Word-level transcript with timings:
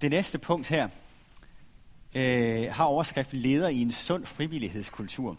Det 0.00 0.10
næste 0.10 0.38
punkt 0.38 0.66
her 0.66 0.88
øh, 2.14 2.66
har 2.72 2.84
overskrift 2.84 3.32
leder 3.32 3.68
i 3.68 3.82
en 3.82 3.92
sund 3.92 4.26
frivillighedskultur. 4.26 5.36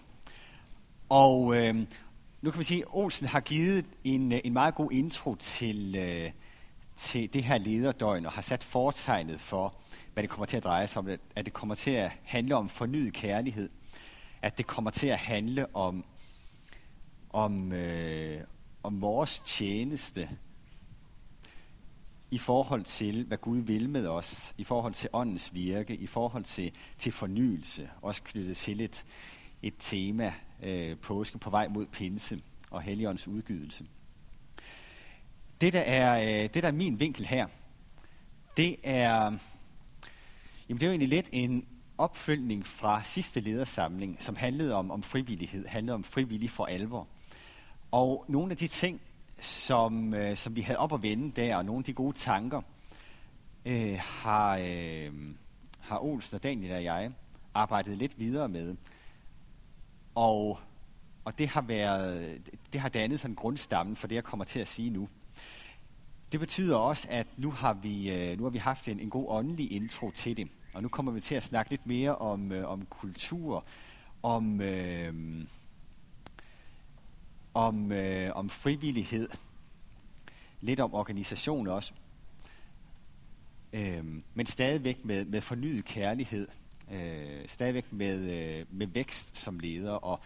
Og 1.09 1.55
øh, 1.55 1.75
nu 2.41 2.51
kan 2.51 2.59
vi 2.59 2.63
sige, 2.63 2.81
at 2.81 2.87
Olsen 2.91 3.27
har 3.27 3.39
givet 3.39 3.85
en, 4.03 4.31
øh, 4.31 4.39
en 4.43 4.53
meget 4.53 4.75
god 4.75 4.91
intro 4.91 5.35
til, 5.35 5.95
øh, 5.95 6.31
til 6.95 7.33
det 7.33 7.43
her 7.43 7.57
lederdøgn 7.57 8.25
og 8.25 8.31
har 8.31 8.41
sat 8.41 8.63
fortegnet 8.63 9.41
for, 9.41 9.73
hvad 10.13 10.23
det 10.23 10.29
kommer 10.29 10.45
til 10.45 10.57
at 10.57 10.63
dreje 10.63 10.87
sig 10.87 10.99
om. 10.99 11.09
At 11.35 11.45
det 11.45 11.53
kommer 11.53 11.75
til 11.75 11.91
at 11.91 12.11
handle 12.23 12.55
om 12.55 12.69
fornyet 12.69 13.13
kærlighed. 13.13 13.69
At 14.41 14.57
det 14.57 14.67
kommer 14.67 14.91
til 14.91 15.07
at 15.07 15.17
handle 15.17 15.75
om, 15.75 16.05
om, 17.29 17.73
øh, 17.73 18.41
om 18.83 19.01
vores 19.01 19.39
tjeneste 19.45 20.29
i 22.31 22.37
forhold 22.37 22.83
til, 22.83 23.25
hvad 23.25 23.37
Gud 23.37 23.57
vil 23.57 23.89
med 23.89 24.07
os, 24.07 24.53
i 24.57 24.63
forhold 24.63 24.93
til 24.93 25.09
åndens 25.13 25.53
virke, 25.53 25.95
i 25.95 26.07
forhold 26.07 26.43
til, 26.43 26.71
til 26.97 27.11
fornyelse, 27.11 27.89
også 28.01 28.21
knyttet 28.23 28.57
til 28.57 28.81
et, 28.81 29.05
et 29.61 29.73
tema, 29.79 30.33
øh, 30.63 30.97
påske 30.97 31.37
på 31.37 31.49
vej 31.49 31.67
mod 31.67 31.85
pinse 31.85 32.41
og 32.69 32.81
Helligåndens 32.81 33.27
udgydelse. 33.27 33.85
Det, 35.61 35.73
der 35.73 35.79
er, 35.79 36.21
øh, 36.21 36.49
det, 36.53 36.63
der 36.63 36.67
er 36.67 36.71
min 36.71 36.99
vinkel 36.99 37.25
her, 37.25 37.47
det 38.57 38.75
er, 38.83 39.37
jamen 40.69 40.79
det 40.79 40.83
er 40.83 40.87
jo 40.87 40.91
egentlig 40.91 41.09
lidt 41.09 41.29
en 41.31 41.65
opfølgning 41.97 42.65
fra 42.65 43.03
sidste 43.03 43.39
ledersamling, 43.39 44.17
som 44.19 44.35
handlede 44.35 44.73
om, 44.73 44.91
om 44.91 45.03
frivillighed, 45.03 45.67
handlede 45.67 45.95
om 45.95 46.03
frivillig 46.03 46.49
for 46.49 46.65
alvor. 46.65 47.07
Og 47.91 48.25
nogle 48.27 48.51
af 48.51 48.57
de 48.57 48.67
ting, 48.67 49.01
som, 49.41 50.13
øh, 50.13 50.37
som 50.37 50.55
vi 50.55 50.61
havde 50.61 50.79
op 50.79 50.93
at 50.93 51.01
vende 51.01 51.41
der, 51.41 51.55
og 51.55 51.65
nogle 51.65 51.79
af 51.79 51.83
de 51.83 51.93
gode 51.93 52.17
tanker, 52.17 52.61
øh, 53.65 53.99
har, 53.99 54.57
øh, 54.57 55.13
har 55.79 56.03
Olsen 56.03 56.35
og 56.35 56.43
Daniel 56.43 56.73
og 56.73 56.83
jeg 56.83 57.11
arbejdet 57.53 57.97
lidt 57.97 58.19
videre 58.19 58.49
med. 58.49 58.75
Og, 60.15 60.59
og 61.25 61.37
det 61.37 61.47
har 61.47 61.61
været, 61.61 62.41
det 62.73 62.81
har 62.81 62.89
dannet 62.89 63.19
sådan 63.19 63.35
grundstammen 63.35 63.95
for 63.95 64.07
det, 64.07 64.15
jeg 64.15 64.23
kommer 64.23 64.45
til 64.45 64.59
at 64.59 64.67
sige 64.67 64.89
nu. 64.89 65.09
Det 66.31 66.39
betyder 66.39 66.75
også, 66.75 67.07
at 67.09 67.27
nu 67.37 67.51
har 67.51 67.73
vi, 67.73 68.11
øh, 68.11 68.37
nu 68.37 68.43
har 68.43 68.49
vi 68.49 68.57
haft 68.57 68.87
en, 68.87 68.99
en 68.99 69.09
god 69.09 69.25
åndelig 69.29 69.71
intro 69.71 70.11
til 70.11 70.37
det. 70.37 70.47
Og 70.73 70.81
nu 70.81 70.89
kommer 70.89 71.11
vi 71.11 71.19
til 71.19 71.35
at 71.35 71.43
snakke 71.43 71.71
lidt 71.71 71.87
mere 71.87 72.15
om, 72.15 72.51
øh, 72.51 72.69
om 72.69 72.85
kultur, 72.85 73.65
om, 74.23 74.61
øh, 74.61 75.45
om, 77.53 77.91
øh, 77.91 78.35
om 78.35 78.49
frivillighed, 78.49 79.29
lidt 80.61 80.79
om 80.79 80.93
organisation 80.93 81.67
også, 81.67 81.93
øh, 83.73 84.05
men 84.33 84.45
stadigvæk 84.45 85.05
med, 85.05 85.25
med 85.25 85.41
fornyet 85.41 85.85
kærlighed, 85.85 86.47
øh, 86.91 87.47
stadigvæk 87.47 87.93
med, 87.93 88.19
øh, 88.19 88.65
med 88.69 88.87
vækst 88.87 89.37
som 89.37 89.59
leder 89.59 89.91
og 89.91 90.19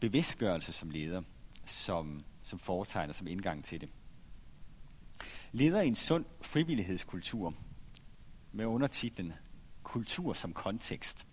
bevidstgørelse 0.00 0.72
som 0.72 0.90
leder, 0.90 1.22
som, 1.64 2.24
som 2.42 2.58
foretegner 2.58 3.12
som 3.12 3.26
indgang 3.26 3.64
til 3.64 3.80
det. 3.80 3.88
Leder 5.52 5.82
i 5.82 5.88
en 5.88 5.94
sund 5.94 6.24
frivillighedskultur 6.40 7.54
med 8.52 8.66
undertitlen 8.66 9.32
Kultur 9.82 10.32
som 10.32 10.52
kontekst. 10.52 11.26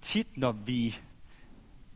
Tit 0.00 0.36
når 0.36 0.52
vi 0.52 0.98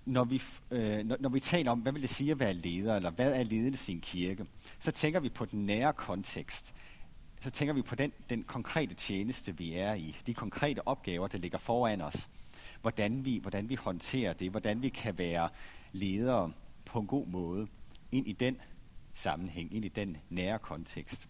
når 0.06 0.24
vi, 0.24 0.42
øh, 0.70 1.04
når, 1.04 1.16
når 1.20 1.28
vi 1.28 1.40
taler 1.40 1.70
om, 1.70 1.80
hvad 1.80 1.92
vil 1.92 2.02
det 2.02 2.10
sige 2.10 2.30
at 2.30 2.40
være 2.40 2.54
leder, 2.54 2.96
eller 2.96 3.10
hvad 3.10 3.34
er 3.34 3.42
ledelse 3.42 3.92
i 3.92 3.94
en 3.94 4.00
kirke, 4.00 4.46
så 4.78 4.90
tænker 4.90 5.20
vi 5.20 5.28
på 5.28 5.44
den 5.44 5.66
nære 5.66 5.92
kontekst. 5.92 6.74
Så 7.40 7.50
tænker 7.50 7.74
vi 7.74 7.82
på 7.82 7.94
den, 7.94 8.12
den 8.30 8.42
konkrete 8.42 8.94
tjeneste, 8.94 9.56
vi 9.56 9.74
er 9.74 9.94
i, 9.94 10.16
de 10.26 10.34
konkrete 10.34 10.88
opgaver, 10.88 11.26
der 11.26 11.38
ligger 11.38 11.58
foran 11.58 12.00
os. 12.00 12.28
Hvordan 12.80 13.24
vi, 13.24 13.38
hvordan 13.38 13.68
vi 13.68 13.74
håndterer 13.74 14.32
det, 14.32 14.50
hvordan 14.50 14.82
vi 14.82 14.88
kan 14.88 15.18
være 15.18 15.48
ledere 15.92 16.52
på 16.84 17.00
en 17.00 17.06
god 17.06 17.26
måde 17.26 17.66
ind 18.12 18.26
i 18.26 18.32
den 18.32 18.56
sammenhæng, 19.14 19.74
ind 19.74 19.84
i 19.84 19.88
den 19.88 20.16
nære 20.30 20.58
kontekst. 20.58 21.28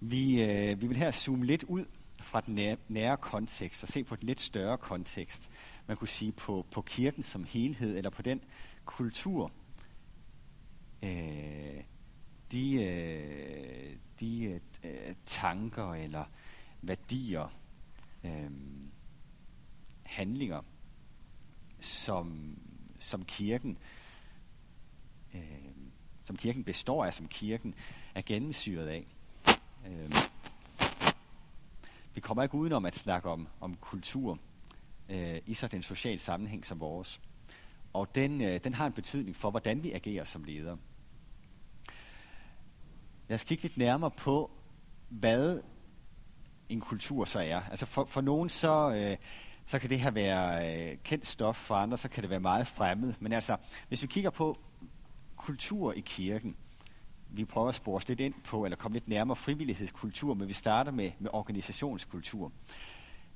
Vi, 0.00 0.42
øh, 0.42 0.80
vi 0.80 0.86
vil 0.86 0.96
her 0.96 1.10
zoome 1.10 1.46
lidt 1.46 1.62
ud 1.62 1.84
fra 2.34 2.40
den 2.40 2.54
nære, 2.54 2.76
nære 2.88 3.16
kontekst 3.16 3.82
og 3.82 3.88
se 3.88 4.04
på 4.04 4.16
den 4.16 4.26
lidt 4.26 4.40
større 4.40 4.78
kontekst. 4.78 5.50
Man 5.86 5.96
kunne 5.96 6.08
sige 6.08 6.32
på, 6.32 6.66
på 6.70 6.82
kirken 6.82 7.22
som 7.22 7.44
helhed, 7.44 7.96
eller 7.96 8.10
på 8.10 8.22
den 8.22 8.40
kultur, 8.84 9.52
øh, 11.02 11.82
de, 12.52 12.84
øh, 12.84 13.96
de 14.20 14.60
øh, 14.84 15.14
tanker 15.26 15.92
eller 15.94 16.24
værdier, 16.82 17.52
øh, 18.24 18.50
handlinger, 20.02 20.62
som, 21.80 22.58
som 22.98 23.24
kirken 23.24 23.78
øh, 25.34 25.40
som 26.22 26.36
kirken 26.36 26.64
består 26.64 27.04
af, 27.04 27.14
som 27.14 27.28
kirken 27.28 27.74
er 28.14 28.22
gennemsyret 28.26 28.88
af. 28.88 29.06
Øh, 29.86 30.10
vi 32.14 32.20
kommer 32.20 32.42
ikke 32.42 32.54
udenom 32.54 32.86
at 32.86 32.94
snakke 32.94 33.30
om, 33.30 33.48
om 33.60 33.76
kultur 33.76 34.38
øh, 35.08 35.40
i 35.46 35.54
sådan 35.54 35.78
en 35.78 35.82
social 35.82 36.18
sammenhæng 36.18 36.66
som 36.66 36.80
vores. 36.80 37.20
Og 37.92 38.14
den, 38.14 38.40
øh, 38.40 38.60
den 38.64 38.74
har 38.74 38.86
en 38.86 38.92
betydning 38.92 39.36
for, 39.36 39.50
hvordan 39.50 39.82
vi 39.82 39.92
agerer 39.92 40.24
som 40.24 40.44
ledere. 40.44 40.78
Lad 43.28 43.34
os 43.34 43.44
kigge 43.44 43.62
lidt 43.62 43.76
nærmere 43.76 44.10
på, 44.10 44.50
hvad 45.08 45.60
en 46.68 46.80
kultur 46.80 47.24
så 47.24 47.40
er. 47.40 47.60
Altså 47.60 47.86
for, 47.86 48.04
for 48.04 48.20
nogen 48.20 48.48
så, 48.48 48.94
øh, 48.94 49.16
så 49.66 49.78
kan 49.78 49.90
det 49.90 50.00
her 50.00 50.10
være 50.10 50.74
øh, 50.90 50.98
kendt 51.04 51.26
stof, 51.26 51.56
for 51.56 51.74
andre 51.74 51.96
så 51.96 52.08
kan 52.08 52.22
det 52.22 52.30
være 52.30 52.40
meget 52.40 52.66
fremmed. 52.66 53.14
Men 53.20 53.32
altså, 53.32 53.56
hvis 53.88 54.02
vi 54.02 54.06
kigger 54.06 54.30
på 54.30 54.58
kultur 55.36 55.92
i 55.92 56.00
kirken, 56.00 56.56
vi 57.36 57.44
prøver 57.44 57.68
at 57.68 57.74
spore 57.74 57.96
os 57.96 58.08
lidt 58.08 58.20
ind 58.20 58.34
på, 58.44 58.64
eller 58.64 58.76
komme 58.76 58.96
lidt 58.96 59.08
nærmere 59.08 59.36
frivillighedskultur, 59.36 60.34
men 60.34 60.48
vi 60.48 60.52
starter 60.52 60.92
med, 60.92 61.10
med 61.18 61.30
organisationskultur. 61.32 62.52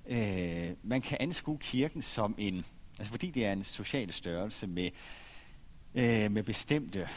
Øh, 0.06 0.70
man 0.82 1.00
kan 1.00 1.18
anskue 1.20 1.58
kirken 1.58 2.02
som 2.02 2.34
en, 2.38 2.64
altså 2.98 3.10
fordi 3.10 3.30
det 3.30 3.46
er 3.46 3.52
en 3.52 3.64
social 3.64 4.12
størrelse 4.12 4.66
med, 4.66 4.90
øh, 5.94 6.30
med 6.32 6.42
bestemte 6.42 7.08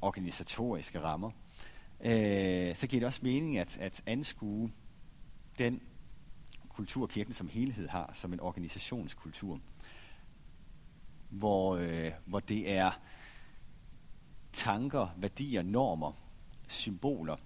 organisatoriske 0.00 1.00
rammer, 1.00 1.30
øh, 2.00 2.74
så 2.74 2.86
giver 2.86 3.00
det 3.00 3.06
også 3.06 3.20
mening 3.22 3.58
at, 3.58 3.78
at 3.80 4.02
anskue 4.06 4.70
den 5.58 5.80
kultur, 6.68 7.06
kirken 7.06 7.34
som 7.34 7.48
helhed 7.48 7.88
har, 7.88 8.10
som 8.14 8.32
en 8.32 8.40
organisationskultur, 8.40 9.60
hvor, 11.28 11.76
øh, 11.76 12.12
hvor 12.24 12.40
det 12.40 12.72
er 12.72 12.90
tanker, 14.56 15.08
værdier, 15.16 15.62
normer, 15.62 16.12
symboler, 16.68 17.36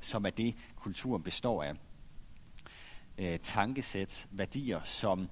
som 0.00 0.26
er 0.26 0.30
det, 0.30 0.54
kulturen 0.76 1.22
består 1.22 1.62
af. 1.62 1.74
Øh, 3.18 3.38
tankesæt, 3.38 4.28
værdier, 4.30 4.82
som, 4.84 5.28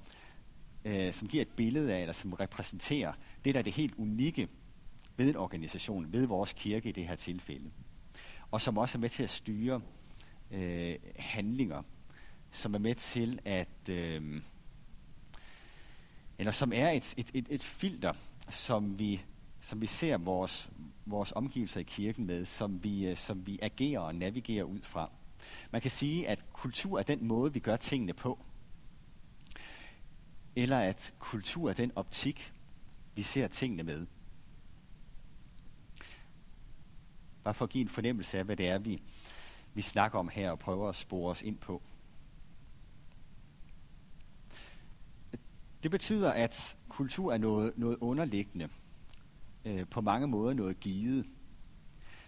øh, 0.84 1.12
som 1.12 1.28
giver 1.28 1.42
et 1.42 1.48
billede 1.56 1.94
af, 1.94 2.00
eller 2.00 2.12
som 2.12 2.32
repræsenterer 2.32 3.12
det, 3.44 3.54
der 3.54 3.58
er 3.58 3.62
det 3.62 3.72
helt 3.72 3.94
unikke 3.94 4.48
ved 5.16 5.28
en 5.28 5.36
organisation, 5.36 6.12
ved 6.12 6.26
vores 6.26 6.52
kirke 6.52 6.88
i 6.88 6.92
det 6.92 7.08
her 7.08 7.16
tilfælde. 7.16 7.70
Og 8.50 8.60
som 8.60 8.78
også 8.78 8.98
er 8.98 9.00
med 9.00 9.08
til 9.08 9.22
at 9.22 9.30
styre 9.30 9.80
øh, 10.50 10.96
handlinger, 11.16 11.82
som 12.50 12.74
er 12.74 12.78
med 12.78 12.94
til 12.94 13.40
at, 13.44 13.88
øh, 13.90 14.42
eller 16.38 16.52
som 16.52 16.72
er 16.74 16.90
et, 16.90 17.14
et, 17.16 17.30
et, 17.34 17.46
et 17.50 17.62
filter, 17.62 18.12
som 18.50 18.98
vi, 18.98 19.22
som 19.66 19.80
vi 19.80 19.86
ser 19.86 20.18
vores, 20.18 20.70
vores 21.06 21.32
omgivelser 21.32 21.80
i 21.80 21.82
kirken 21.82 22.26
med, 22.26 22.44
som 22.44 22.84
vi, 22.84 23.06
øh, 23.06 23.16
som 23.16 23.46
vi 23.46 23.58
agerer 23.62 24.00
og 24.00 24.14
navigerer 24.14 24.64
ud 24.64 24.80
fra. 24.82 25.10
Man 25.70 25.80
kan 25.80 25.90
sige, 25.90 26.28
at 26.28 26.52
kultur 26.52 26.98
er 26.98 27.02
den 27.02 27.24
måde, 27.24 27.52
vi 27.52 27.58
gør 27.58 27.76
tingene 27.76 28.12
på. 28.12 28.38
Eller 30.56 30.78
at 30.78 31.14
kultur 31.18 31.70
er 31.70 31.74
den 31.74 31.92
optik, 31.96 32.52
vi 33.14 33.22
ser 33.22 33.48
tingene 33.48 33.82
med. 33.82 34.06
Bare 37.44 37.54
for 37.54 37.64
at 37.64 37.70
give 37.70 37.82
en 37.82 37.88
fornemmelse 37.88 38.38
af, 38.38 38.44
hvad 38.44 38.56
det 38.56 38.68
er, 38.68 38.78
vi, 38.78 39.02
vi 39.74 39.82
snakker 39.82 40.18
om 40.18 40.28
her 40.28 40.50
og 40.50 40.58
prøver 40.58 40.88
at 40.88 40.96
spore 40.96 41.30
os 41.30 41.42
ind 41.42 41.58
på. 41.58 41.82
Det 45.82 45.90
betyder, 45.90 46.32
at 46.32 46.76
kultur 46.88 47.32
er 47.32 47.38
noget, 47.38 47.78
noget 47.78 47.96
underliggende 48.00 48.68
øh, 49.66 49.86
på 49.86 50.00
mange 50.00 50.26
måder 50.26 50.54
noget 50.54 50.80
givet. 50.80 51.26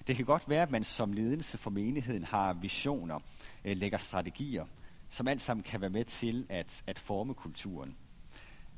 Det 0.07 0.17
kan 0.17 0.25
godt 0.25 0.49
være, 0.49 0.63
at 0.63 0.71
man 0.71 0.85
som 0.85 1.13
ledelse 1.13 1.59
for 1.59 1.71
menigheden 1.71 2.25
har 2.25 2.53
visioner, 2.53 3.21
øh, 3.65 3.77
lægger 3.77 3.99
strategier, 3.99 4.67
som 5.09 5.29
alt 5.29 5.43
sammen 5.43 5.63
kan 5.63 5.81
være 5.81 5.91
med 5.91 6.05
til 6.05 6.47
at, 6.49 6.83
at 6.87 6.99
forme 6.99 7.35
kulturen. 7.35 7.97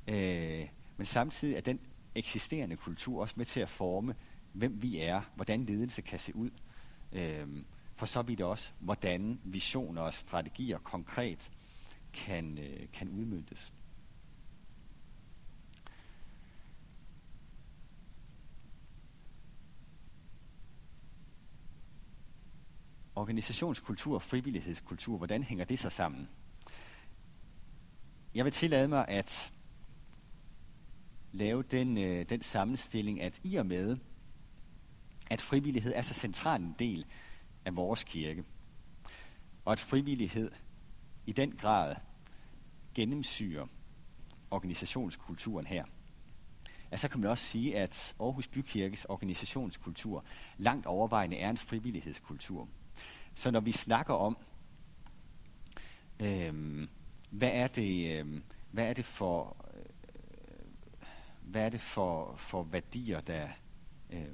Øh, 0.09 0.69
men 0.97 1.07
samtidig 1.07 1.57
er 1.57 1.61
den 1.61 1.81
eksisterende 2.15 2.77
kultur 2.77 3.21
også 3.21 3.35
med 3.37 3.45
til 3.45 3.61
at 3.61 3.69
forme, 3.69 4.15
hvem 4.53 4.83
vi 4.83 4.99
er, 4.99 5.21
hvordan 5.35 5.65
ledelse 5.65 6.03
kan 6.03 6.19
se 6.19 6.37
ud. 6.37 6.51
Øh, 7.13 7.47
for 7.95 8.07
så 8.07 8.23
vidt 8.23 8.41
også, 8.41 8.71
hvordan 8.79 9.41
visioner 9.45 10.03
og 10.03 10.15
strategier 10.15 10.79
konkret 10.79 11.51
kan, 12.13 12.59
øh, 12.59 12.87
kan 12.93 13.09
udmyndtes. 13.09 13.73
Organisationskultur 23.21 24.15
og 24.15 24.23
frivillighedskultur, 24.23 25.17
hvordan 25.17 25.43
hænger 25.43 25.65
det 25.65 25.79
så 25.79 25.91
sammen? 25.91 26.29
Jeg 28.35 28.45
vil 28.45 28.53
tillade 28.53 28.89
mig 28.89 29.09
at 29.09 29.53
lave 31.33 31.63
den, 31.63 31.99
øh, 31.99 32.29
den 32.29 32.43
sammenstilling, 32.43 33.21
at 33.21 33.41
i 33.45 33.57
og 33.57 33.67
med, 33.67 33.97
at 35.31 35.41
frivillighed 35.41 35.93
er 35.97 36.03
så 36.03 36.15
central 36.15 36.63
en 36.63 36.75
del 36.79 37.07
af 37.65 37.77
vores 37.77 38.05
kirke, 38.05 38.45
og 39.65 39.73
at 39.73 39.81
frivillighed 39.81 40.51
i 41.27 41.33
den 41.33 41.53
grad 41.53 41.95
gennemsyrer 42.95 43.67
organisationskulturen 44.51 45.67
her, 45.67 45.85
at 46.91 47.01
så 47.01 47.09
kan 47.09 47.21
man 47.21 47.31
også 47.31 47.45
sige, 47.45 47.79
at 47.79 48.15
Aarhus 48.21 48.49
Bykirkes 48.49 49.05
organisationskultur 49.05 50.25
langt 50.59 50.87
overvejende 50.87 51.37
er 51.37 51.51
en 51.51 51.59
frivillighedskultur. 51.59 52.69
Så 53.41 53.51
når 53.51 53.61
vi 53.61 53.73
snakker 53.73 54.15
om, 54.15 54.37
øh, 56.21 56.89
hvad 57.31 57.51
er 57.53 57.67
det, 57.67 58.19
øh, 58.19 58.41
hvad 58.71 58.89
er 58.89 58.93
det 58.93 59.05
for, 59.05 59.57
øh, 59.75 59.85
hvad 61.43 61.65
er 61.65 61.69
det 61.69 61.81
for, 61.81 62.37
for 62.37 62.63
værdier, 62.63 63.21
der, 63.21 63.49
øh, 64.11 64.27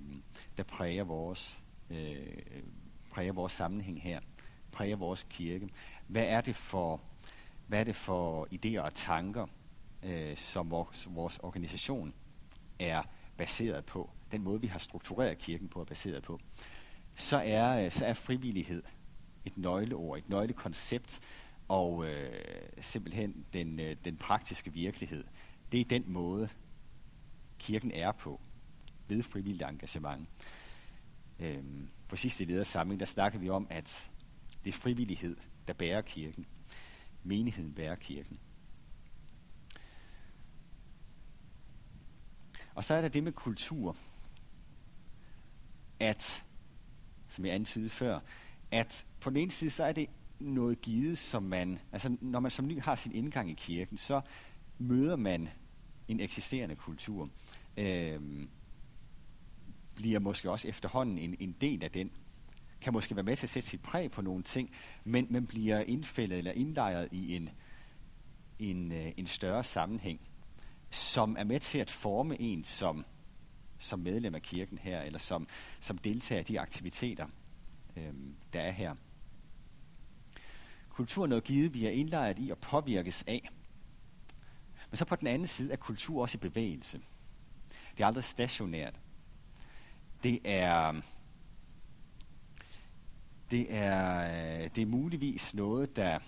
der 0.57 0.63
præger 0.63 1.05
vores, 1.05 1.61
øh, 1.91 2.43
præger 3.11 3.33
vores 3.33 3.53
sammenhæng 3.53 4.03
her, 4.03 4.21
præger 4.73 4.97
vores 4.97 5.27
kirke? 5.31 5.69
Hvad 6.07 6.25
er 6.25 6.41
det 6.41 6.57
for, 6.57 7.01
hvad 7.67 7.81
er 7.81 7.85
det 7.85 7.97
for 7.97 8.49
idéer 8.53 8.81
og 8.81 8.95
tanker, 8.95 9.47
øh, 10.03 10.37
som 10.37 10.71
vores, 10.71 11.09
vores 11.11 11.39
organisation 11.39 12.15
er 12.79 13.03
baseret 13.37 13.85
på? 13.85 14.11
Den 14.33 14.43
måde, 14.43 14.61
vi 14.61 14.67
har 14.67 14.79
struktureret 14.79 15.39
kirken 15.39 15.69
på, 15.69 15.81
er 15.81 15.85
baseret 15.85 16.23
på 16.23 16.41
så 17.17 17.37
er, 17.37 17.85
øh, 17.85 17.93
så 17.93 18.07
er 18.07 18.15
frivillighed 18.15 18.83
et 19.45 19.59
nøgleord, 19.59 20.19
et 20.19 20.29
nøglekoncept, 20.29 21.21
og 21.69 22.07
øh, 22.07 22.43
simpelthen 22.81 23.47
den, 23.53 23.81
øh, 23.81 23.97
den 24.05 24.17
praktiske 24.17 24.73
virkelighed. 24.73 25.25
Det 25.73 25.81
er 25.81 25.85
den 25.85 26.05
måde, 26.07 26.49
kirken 27.59 27.91
er 27.91 28.13
på, 28.13 28.41
ved 29.09 29.23
frivilligt 29.23 29.63
engagement. 29.63 30.29
Øhm, 31.39 31.89
på 32.09 32.17
sidste 32.17 32.45
ledersamling, 32.45 33.01
der 33.01 33.07
snakkede 33.07 33.43
vi 33.43 33.51
om, 33.51 33.67
at 33.71 34.11
det 34.65 34.75
er 34.75 34.79
frivillighed, 34.79 35.37
der 35.69 35.73
bærer 35.73 36.01
kirken. 36.01 36.47
Menigheden 37.23 37.75
bærer 37.75 37.95
kirken. 37.95 38.39
Og 42.75 42.85
så 42.85 42.95
er 42.95 43.01
der 43.01 43.09
det 43.09 43.25
med 43.25 43.33
kultur, 43.33 43.97
at 46.01 46.45
som 47.37 47.45
jeg 47.45 47.55
antydede 47.55 47.91
før, 47.91 48.21
at 48.71 49.07
på 49.21 49.31
den 49.31 49.37
ene 49.37 49.51
side, 49.51 49.71
så 49.71 49.85
er 49.85 49.93
det 49.93 50.07
noget 50.41 50.81
givet, 50.81 51.19
som 51.19 51.43
man, 51.43 51.79
altså 51.93 52.17
når 52.21 52.41
man 52.41 52.51
som 52.51 52.67
ny 52.67 52.83
har 52.83 52.95
sin 52.95 53.13
indgang 53.13 53.51
i 53.51 53.55
kirken, 53.55 53.99
så 53.99 54.21
møder 54.79 55.17
man 55.17 55.49
en 56.09 56.21
eksisterende 56.21 56.77
kultur. 56.77 57.31
Øhm, 57.77 58.49
bliver 59.95 60.19
måske 60.19 60.51
også 60.51 60.69
efterhånden 60.69 61.19
en, 61.19 61.37
en 61.41 61.57
del 61.61 61.85
af 61.85 61.91
den, 61.91 62.11
kan 62.81 62.93
måske 62.93 63.17
være 63.17 63.23
med 63.23 63.37
til 63.37 63.47
at 63.47 63.51
sætte 63.51 63.69
sit 63.69 63.83
præg 63.83 64.11
på 64.11 64.23
nogle 64.23 64.43
ting, 64.43 64.71
men 65.05 65.27
man 65.31 65.47
bliver 65.47 65.81
indfældet 65.81 66.39
eller 66.39 66.53
indlejret 66.53 67.09
i 67.13 67.37
en, 67.37 67.51
en, 68.59 68.93
øh, 68.93 69.13
en 69.17 69.27
større 69.27 69.65
sammenhæng, 69.65 70.21
som 70.91 71.37
er 71.39 71.45
med 71.45 71.61
til 71.61 71.79
at 71.79 71.91
forme 71.91 72.41
en 72.41 72.65
som 72.65 73.05
som 73.79 73.99
medlem 73.99 74.35
af 74.35 74.43
kirken 74.43 74.79
her, 74.79 75.01
eller 75.01 75.19
som, 75.19 75.49
som 75.81 75.99
deltager 75.99 76.41
i 76.41 76.45
de 76.45 76.61
aktiviteter, 76.61 77.27
øhm, 77.97 78.37
der 78.53 78.61
er 78.61 78.71
her. 78.71 78.95
Kultur 80.89 81.23
er 81.23 81.27
noget 81.27 81.45
givet, 81.45 81.75
vi 81.75 81.87
er 81.87 81.91
indlejret 81.91 82.39
i 82.39 82.51
og 82.51 82.59
påvirkes 82.59 83.25
af. 83.27 83.49
Men 84.91 84.97
så 84.97 85.05
på 85.05 85.17
den 85.17 85.27
anden 85.27 85.47
side 85.47 85.73
er 85.73 85.77
kultur 85.77 86.23
også 86.23 86.39
i 86.39 86.41
bevægelse. 86.41 87.01
Det 87.97 88.03
er 88.03 88.07
aldrig 88.07 88.25
stationært. 88.25 89.01
Det 90.23 90.41
er, 90.45 91.01
det 93.51 93.75
er, 93.75 94.19
øh, 94.63 94.71
det 94.75 94.83
er 94.83 94.87
muligvis 94.87 95.55
noget, 95.55 95.97
der, 95.97 96.19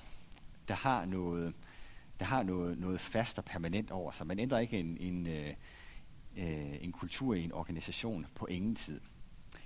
der 0.69 0.75
har 0.75 1.05
noget, 1.05 1.55
der 2.21 2.25
har 2.25 2.43
noget, 2.43 2.79
noget 2.79 3.01
fast 3.01 3.39
og 3.39 3.45
permanent 3.45 3.91
over 3.91 4.11
sig. 4.11 4.27
Man 4.27 4.39
ændrer 4.39 4.59
ikke 4.59 4.79
en, 4.79 4.97
en, 5.01 5.27
øh, 5.27 5.55
øh, 6.37 6.85
en 6.85 6.93
kultur 6.93 7.35
i 7.35 7.45
en 7.45 7.53
organisation 7.53 8.27
på 8.35 8.47
ingen 8.47 8.75
tid. 8.75 9.01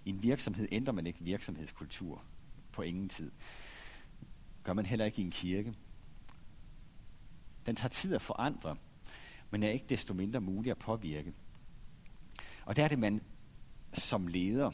I 0.04 0.10
en 0.10 0.22
virksomhed 0.22 0.68
ændrer 0.72 0.92
man 0.92 1.06
ikke 1.06 1.24
virksomhedskultur 1.24 2.24
på 2.72 2.82
ingen 2.82 3.08
tid. 3.08 3.32
Gør 4.62 4.72
man 4.72 4.86
heller 4.86 5.04
ikke 5.04 5.22
i 5.22 5.24
en 5.24 5.30
kirke. 5.30 5.74
Den 7.66 7.76
tager 7.76 7.88
tid 7.88 8.14
at 8.14 8.22
forandre, 8.22 8.76
men 9.50 9.62
er 9.62 9.68
ikke 9.68 9.86
desto 9.88 10.14
mindre 10.14 10.40
mulig 10.40 10.70
at 10.70 10.78
påvirke. 10.78 11.34
Og 12.64 12.76
der 12.76 12.84
er 12.84 12.88
det, 12.88 12.98
man 12.98 13.22
som 13.92 14.26
leder 14.26 14.70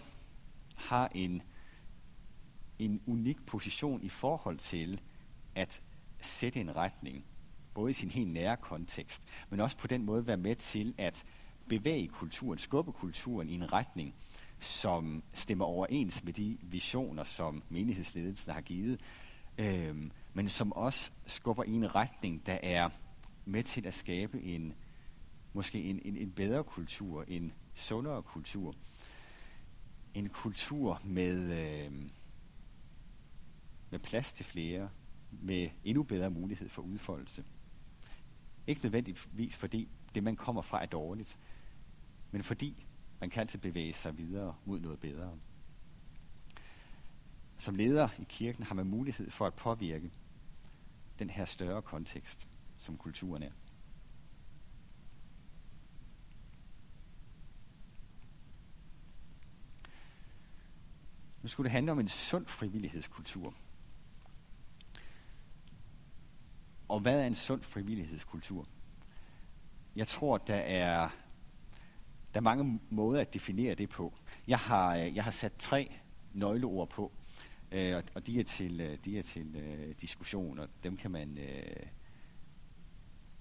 har 0.77 1.09
en, 1.15 1.43
en 2.79 3.01
unik 3.07 3.47
position 3.47 4.03
i 4.03 4.09
forhold 4.09 4.59
til 4.59 5.01
at 5.55 5.83
sætte 6.21 6.61
en 6.61 6.77
retning, 6.77 7.25
både 7.75 7.91
i 7.91 7.95
sin 7.95 8.11
helt 8.11 8.33
nære 8.33 8.57
kontekst, 8.57 9.23
men 9.51 9.61
også 9.61 9.77
på 9.77 9.87
den 9.87 10.05
måde 10.05 10.27
være 10.27 10.37
med 10.37 10.57
til 10.57 10.95
at 10.99 11.25
bevæge 11.69 12.09
kulturen, 12.09 12.59
skubbe 12.59 12.93
kulturen 12.93 13.49
i 13.49 13.55
en 13.55 13.73
retning, 13.73 14.15
som 14.59 15.23
stemmer 15.33 15.65
overens 15.65 16.25
med 16.25 16.33
de 16.33 16.59
visioner, 16.63 17.25
som 17.25 17.63
menighedsledelsen 17.69 18.53
har 18.53 18.61
givet, 18.61 19.01
øhm, 19.59 20.11
men 20.35 20.49
som 20.49 20.73
også 20.73 21.11
skubber 21.27 21.65
i 21.65 21.73
en 21.73 21.95
retning, 21.95 22.47
der 22.47 22.59
er 22.63 22.91
med 23.45 23.63
til 23.63 23.87
at 23.87 23.95
skabe 23.95 24.43
en 24.43 24.75
måske 25.53 25.83
en, 25.83 26.01
en, 26.05 26.17
en 26.17 26.31
bedre 26.31 26.65
kultur, 26.65 27.25
en 27.29 27.53
sundere 27.75 28.23
kultur. 28.23 28.75
En 30.15 30.29
kultur 30.29 31.01
med, 31.05 31.39
øh, 31.39 31.93
med 33.91 33.99
plads 33.99 34.33
til 34.33 34.47
flere, 34.47 34.89
med 35.31 35.71
endnu 35.85 36.03
bedre 36.03 36.31
mulighed 36.31 36.69
for 36.69 36.83
udfoldelse. 36.83 37.45
Ikke 38.67 38.81
nødvendigvis 38.83 39.57
fordi 39.57 39.89
det, 40.15 40.23
man 40.23 40.37
kommer 40.37 40.63
fra, 40.63 40.83
er 40.83 40.87
dårligt, 40.87 41.39
men 42.31 42.43
fordi 42.43 42.87
man 43.21 43.31
kan 43.31 43.41
altid 43.41 43.59
bevæge 43.59 43.93
sig 43.93 44.19
videre 44.19 44.55
mod 44.65 44.81
noget 44.81 45.01
bedre. 45.01 45.39
Som 47.59 47.75
leder 47.75 48.09
i 48.19 48.25
kirken 48.29 48.65
har 48.65 48.75
man 48.75 48.87
mulighed 48.87 49.31
for 49.31 49.47
at 49.47 49.55
påvirke 49.55 50.11
den 51.19 51.31
her 51.31 51.45
større 51.45 51.83
kontekst, 51.83 52.49
som 52.79 52.97
kulturen 52.97 53.43
er. 53.43 53.53
Nu 61.43 61.49
skulle 61.49 61.65
det 61.65 61.73
handle 61.73 61.93
om 61.93 62.01
en 62.01 62.09
sund 62.09 62.47
frivillighedskultur. 62.47 63.55
Og 66.89 67.01
hvad 67.01 67.21
er 67.21 67.27
en 67.27 67.35
sund 67.35 67.63
frivillighedskultur? 67.63 68.69
Jeg 69.97 70.07
tror, 70.07 70.39
der 70.39 70.57
er 70.57 71.09
der 72.39 72.43
er 72.43 72.57
mange 72.57 72.81
måder 72.91 73.21
at 73.21 73.35
definere 73.35 73.75
det 73.75 73.89
på. 73.89 74.15
Jeg 74.49 74.59
har, 74.59 74.97
øh, 74.97 75.17
jeg 75.17 75.25
har 75.25 75.31
sat 75.31 75.53
tre 75.59 75.93
nøgleord 76.33 76.89
på, 76.89 77.13
øh, 77.73 78.03
og 78.15 78.27
de 78.27 78.41
er 78.41 78.45
til, 78.45 78.81
øh, 78.81 78.99
de 79.05 79.19
er 79.19 79.23
til 79.23 79.57
øh, 79.57 79.95
diskussion, 80.01 80.59
og 80.59 80.69
dem 80.83 80.97
kan 80.97 81.11
man, 81.11 81.39
øh, 81.39 81.87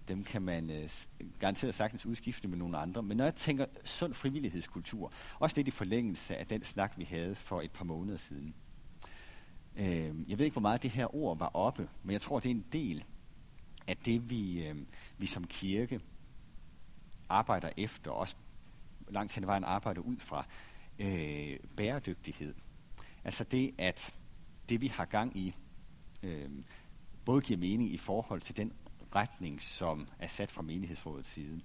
dem 0.08 0.24
kan 0.24 0.42
man 0.42 0.70
øh, 0.70 0.90
garanteret 1.40 1.76
sagtens 1.76 2.06
udskifte 2.06 2.48
med 2.48 2.58
nogle 2.58 2.78
andre. 2.78 3.04
Men 3.04 3.18
når 3.18 3.24
jeg 3.24 3.36
tænker 3.36 3.66
sund 3.84 4.14
frivillighedskultur, 4.14 5.12
også 5.40 5.56
lidt 5.56 5.68
i 5.68 5.72
forlængelse 5.72 6.38
af 6.38 6.48
den 6.48 6.64
snak, 6.64 6.94
vi 6.98 7.04
havde 7.04 7.36
for 7.36 7.62
et 7.62 7.72
par 7.72 7.86
måneder 7.86 8.18
siden. 8.18 8.56
Øh, 9.76 10.30
jeg 10.30 10.38
ved 10.38 10.46
ikke, 10.46 10.54
hvor 10.54 10.62
meget 10.62 10.84
det 10.84 10.92
her 10.92 11.16
ord 11.16 11.38
var 11.38 11.52
oppe, 11.54 11.90
men 12.04 12.14
jeg 12.14 12.22
tror, 12.22 12.40
det 12.40 12.52
er 12.52 12.56
en 12.56 12.66
del 12.72 13.04
af 13.88 13.98
det, 13.98 14.30
vi, 14.30 14.68
øh, 14.68 14.76
vi 15.18 15.26
som 15.26 15.48
kirke 15.48 16.00
arbejder 17.30 17.70
efter, 17.78 18.12
også 18.12 18.36
langt 19.10 19.36
hen 19.36 19.44
ad 19.44 19.46
vejen 19.46 19.64
arbejder 19.64 20.02
ud 20.02 20.18
fra 20.20 20.46
øh, 21.00 21.60
bæredygtighed. 21.76 22.56
Altså 23.24 23.44
det, 23.44 23.74
at 23.78 24.16
det 24.70 24.82
vi 24.82 24.88
har 24.88 25.06
gang 25.06 25.38
i, 25.38 25.56
øh, 26.24 26.50
både 27.26 27.42
giver 27.42 27.60
mening 27.60 27.92
i 27.92 27.98
forhold 27.98 28.42
til 28.42 28.58
den 28.58 28.74
retning, 29.16 29.62
som 29.62 30.08
er 30.20 30.28
sat 30.28 30.52
fra 30.52 30.62
menighedsrådets 30.62 31.30
side, 31.30 31.62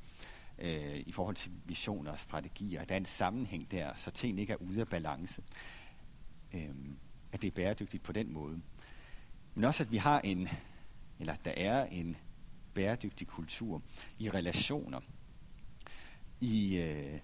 øh, 0.58 1.02
i 1.06 1.12
forhold 1.12 1.36
til 1.36 1.52
visioner 1.64 2.10
og 2.10 2.20
strategier. 2.20 2.84
Der 2.84 2.94
er 2.94 2.98
en 2.98 3.04
sammenhæng 3.04 3.70
der, 3.70 3.94
så 3.94 4.10
tingene 4.10 4.40
ikke 4.40 4.52
er 4.52 4.56
ude 4.56 4.80
af 4.80 4.88
balance. 4.88 5.42
Øh, 6.54 6.74
at 7.32 7.42
det 7.42 7.48
er 7.48 7.52
bæredygtigt 7.52 8.02
på 8.02 8.12
den 8.12 8.32
måde. 8.32 8.60
Men 9.54 9.64
også, 9.64 9.82
at 9.82 9.92
vi 9.92 9.96
har 9.96 10.20
en, 10.20 10.48
eller 11.20 11.34
der 11.34 11.50
er 11.50 11.84
en 11.84 12.16
bæredygtig 12.74 13.26
kultur 13.26 13.82
i 14.18 14.30
relationer, 14.30 15.00
i, 16.40 16.76
øh, 16.76 17.18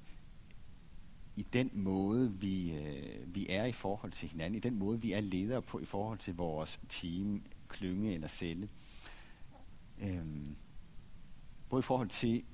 i 1.38 1.42
den 1.42 1.70
måde, 1.72 2.32
vi, 2.32 2.72
øh, 2.72 3.34
vi 3.34 3.46
er 3.48 3.64
i 3.64 3.72
forhold 3.72 4.12
til 4.12 4.28
hinanden, 4.28 4.54
i 4.54 4.60
den 4.60 4.78
måde, 4.78 5.00
vi 5.00 5.12
er 5.12 5.20
ledere 5.20 5.62
på 5.62 5.80
i 5.80 5.84
forhold 5.84 6.18
til 6.18 6.36
vores 6.36 6.80
team, 6.88 7.42
klynge 7.68 8.14
eller 8.14 8.28
celle. 8.28 8.68
Øhm, 10.00 10.56
både 11.68 11.80
i 11.80 11.82
forhold 11.82 12.08
til 12.08 12.44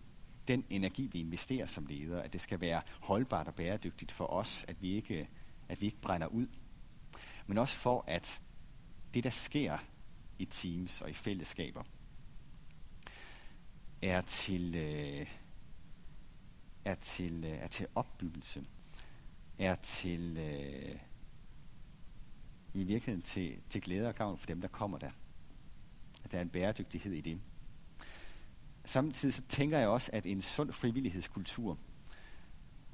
den 0.48 0.64
energi, 0.70 1.06
vi 1.12 1.20
investerer 1.20 1.66
som 1.66 1.86
ledere, 1.86 2.24
at 2.24 2.32
det 2.32 2.40
skal 2.40 2.60
være 2.60 2.82
holdbart 3.00 3.48
og 3.48 3.54
bæredygtigt 3.54 4.12
for 4.12 4.26
os, 4.26 4.64
at 4.68 4.82
vi 4.82 4.92
ikke, 4.92 5.28
at 5.68 5.80
vi 5.80 5.86
ikke 5.86 6.00
brænder 6.00 6.26
ud. 6.26 6.46
Men 7.46 7.58
også 7.58 7.74
for, 7.74 8.04
at 8.06 8.40
det, 9.14 9.24
der 9.24 9.30
sker 9.30 9.78
i 10.38 10.44
teams 10.44 11.00
og 11.00 11.10
i 11.10 11.12
fællesskaber, 11.12 11.82
er 14.02 14.20
til, 14.20 14.76
øh, 14.76 15.26
er 16.84 16.94
til, 16.94 17.44
øh, 17.44 17.58
er 17.58 17.66
til 17.66 17.86
opbyggelse, 17.94 18.64
er 19.58 19.74
til 19.74 20.36
øh, 20.36 20.98
i 22.74 22.84
virkeligheden 22.84 23.22
til, 23.22 23.58
til 23.68 23.80
glæde 23.80 24.08
og 24.08 24.14
gavn 24.14 24.38
for 24.38 24.46
dem, 24.46 24.60
der 24.60 24.68
kommer 24.68 24.98
der. 24.98 25.10
At 26.24 26.32
der 26.32 26.38
er 26.38 26.42
en 26.42 26.48
bæredygtighed 26.48 27.12
i 27.12 27.20
det. 27.20 27.40
Samtidig 28.84 29.34
så 29.34 29.42
tænker 29.48 29.78
jeg 29.78 29.88
også, 29.88 30.10
at 30.12 30.26
en 30.26 30.42
sund 30.42 30.72
frivillighedskultur 30.72 31.78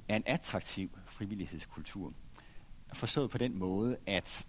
er 0.07 0.15
en 0.15 0.23
attraktiv 0.25 0.97
frivillighedskultur. 1.05 2.13
Forstået 2.93 3.31
på 3.31 3.37
den 3.37 3.57
måde, 3.57 3.97
at 4.05 4.47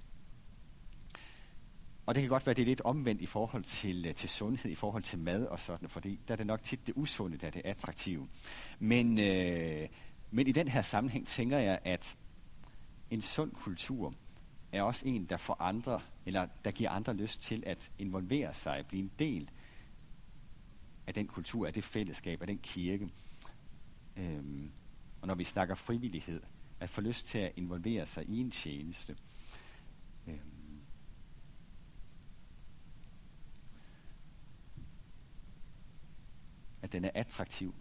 og 2.07 2.15
det 2.15 2.23
kan 2.23 2.31
godt 2.31 2.47
være, 2.47 2.51
at 2.51 2.57
det 2.57 2.63
er 2.63 2.67
lidt 2.67 2.81
omvendt 2.81 3.23
i 3.23 3.27
forhold 3.27 3.65
til, 3.65 4.07
øh, 4.07 4.15
til 4.15 4.29
sundhed, 4.29 4.71
i 4.71 4.75
forhold 4.75 5.03
til 5.03 5.19
mad 5.19 5.47
og 5.47 5.61
sådan, 5.61 5.89
fordi 5.89 6.21
der 6.29 6.35
er 6.35 6.37
det 6.37 6.47
nok 6.47 6.63
tit 6.63 6.87
det 6.87 6.93
usunde, 6.97 7.37
der 7.37 7.47
er 7.47 7.51
det 7.51 7.63
attraktive. 7.65 8.29
Men, 8.79 9.19
øh, 9.19 9.89
men 10.35 10.47
i 10.47 10.53
den 10.53 10.69
her 10.69 10.83
sammenhæng 10.83 11.27
tænker 11.27 11.59
jeg, 11.59 11.79
at 11.85 12.17
en 13.11 13.23
sund 13.23 13.53
kultur 13.53 14.15
er 14.73 14.83
også 14.83 15.09
en, 15.09 15.25
der 15.25 15.37
får 15.37 15.63
andre, 15.63 16.01
eller 16.27 16.49
der 16.65 16.71
giver 16.71 16.91
andre 16.91 17.15
lyst 17.15 17.43
til 17.43 17.63
at 17.67 17.93
involvere 17.99 18.55
sig, 18.55 18.87
blive 18.89 19.03
en 19.03 19.11
del 19.19 19.51
af 21.07 21.15
den 21.15 21.27
kultur, 21.27 21.67
af 21.67 21.73
det 21.73 21.85
fællesskab, 21.85 22.41
af 22.41 22.47
den 22.47 22.59
kirke. 22.59 23.11
Øhm, 24.17 24.71
og 25.21 25.29
når 25.29 25.35
vi 25.35 25.45
snakker 25.45 25.75
frivillighed, 25.75 26.43
at 26.81 26.91
få 26.91 27.01
lyst 27.01 27.27
til 27.27 27.39
at 27.39 27.53
involvere 27.57 28.07
sig 28.07 28.29
i 28.29 28.41
en 28.41 28.51
tjeneste. 28.51 29.17
Øhm, 30.27 30.81
at 36.83 36.93
den 36.93 37.05
er 37.05 37.11
attraktiv, 37.15 37.75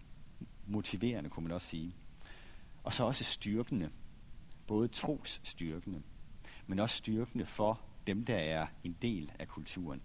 motiverende, 0.68 1.30
kunne 1.30 1.44
man 1.44 1.52
også 1.52 1.68
sige. 1.68 1.96
Og 2.84 2.94
så 2.94 3.04
også 3.04 3.24
styrkende, 3.24 3.90
både 4.68 4.88
trosstyrkende, 4.88 6.02
men 6.68 6.80
også 6.80 6.98
styrkende 6.98 7.46
for 7.46 7.80
dem, 8.08 8.26
der 8.26 8.38
er 8.38 8.68
en 8.84 8.98
del 9.02 9.32
af 9.40 9.48
kulturen 9.48 10.02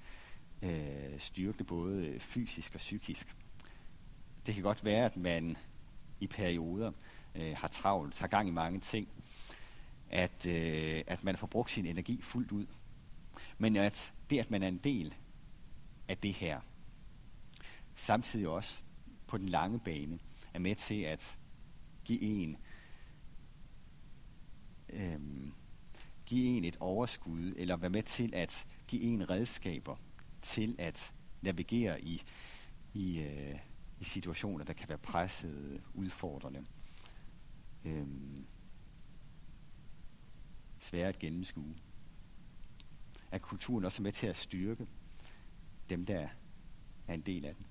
øh, 0.62 1.18
styrke 1.18 1.64
både 1.64 2.20
fysisk 2.20 2.74
og 2.74 2.78
psykisk. 2.78 3.36
Det 4.46 4.54
kan 4.54 4.62
godt 4.62 4.84
være, 4.84 5.04
at 5.04 5.16
man 5.16 5.56
i 6.20 6.26
perioder 6.26 6.92
øh, 7.34 7.56
har 7.56 7.68
travlt, 7.68 8.20
har 8.20 8.26
gang 8.26 8.48
i 8.48 8.52
mange 8.52 8.80
ting, 8.80 9.08
at, 10.10 10.46
øh, 10.46 11.04
at 11.06 11.24
man 11.24 11.36
får 11.36 11.46
brugt 11.46 11.70
sin 11.70 11.86
energi 11.86 12.20
fuldt 12.22 12.52
ud. 12.52 12.66
Men 13.58 13.76
at 13.76 14.12
det, 14.30 14.38
at 14.38 14.50
man 14.50 14.62
er 14.62 14.68
en 14.68 14.78
del 14.78 15.14
af 16.08 16.18
det 16.18 16.32
her, 16.32 16.60
samtidig 17.94 18.48
også 18.48 18.78
på 19.26 19.38
den 19.38 19.48
lange 19.48 19.80
bane, 19.80 20.18
er 20.54 20.58
med 20.58 20.74
til 20.74 21.02
at 21.02 21.38
give 22.04 22.22
en, 22.22 22.56
øh, 24.88 25.20
give 26.26 26.56
en 26.56 26.64
et 26.64 26.76
overskud, 26.80 27.54
eller 27.56 27.76
være 27.76 27.90
med 27.90 28.02
til 28.02 28.34
at 28.34 28.66
give 28.86 29.02
en 29.02 29.30
redskaber 29.30 29.96
til 30.42 30.76
at 30.78 31.14
navigere 31.42 32.02
i, 32.02 32.22
i, 32.94 33.18
øh, 33.18 33.58
i 34.00 34.04
situationer, 34.04 34.64
der 34.64 34.72
kan 34.72 34.88
være 34.88 34.98
pressede, 34.98 35.82
udfordrende, 35.94 36.64
øh, 37.84 38.06
svære 40.80 41.08
at 41.08 41.18
gennemskue. 41.18 41.74
At 43.30 43.42
kulturen 43.42 43.84
også 43.84 44.02
med 44.02 44.12
til 44.12 44.26
at 44.26 44.36
styrke 44.36 44.86
dem, 45.88 46.06
der 46.06 46.28
er 47.06 47.14
en 47.14 47.20
del 47.20 47.44
af 47.44 47.54
den. 47.54 47.66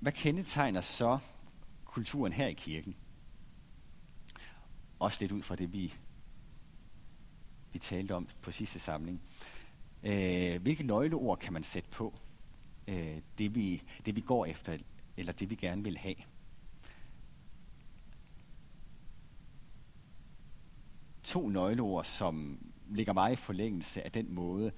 Hvad 0.00 0.12
kendetegner 0.12 0.80
så 0.80 1.18
kulturen 1.84 2.32
her 2.32 2.46
i 2.46 2.52
kirken? 2.52 2.96
Også 4.98 5.18
lidt 5.20 5.32
ud 5.32 5.42
fra 5.42 5.56
det, 5.56 5.72
vi 5.72 5.94
vi 7.72 7.78
talte 7.78 8.14
om 8.14 8.28
på 8.42 8.50
sidste 8.50 8.78
samling. 8.78 9.22
Øh, 10.02 10.62
hvilke 10.62 10.82
nøgleord 10.82 11.38
kan 11.38 11.52
man 11.52 11.62
sætte 11.62 11.88
på 11.90 12.14
øh, 12.88 13.18
det, 13.38 13.54
vi, 13.54 13.82
det, 14.06 14.16
vi 14.16 14.20
går 14.20 14.46
efter, 14.46 14.76
eller 15.16 15.32
det, 15.32 15.50
vi 15.50 15.54
gerne 15.54 15.84
vil 15.84 15.98
have? 15.98 16.16
To 21.22 21.48
nøgleord, 21.48 22.04
som 22.04 22.58
ligger 22.90 23.12
meget 23.12 23.32
i 23.32 23.36
forlængelse 23.36 24.02
af 24.02 24.12
den 24.12 24.34
måde, 24.34 24.72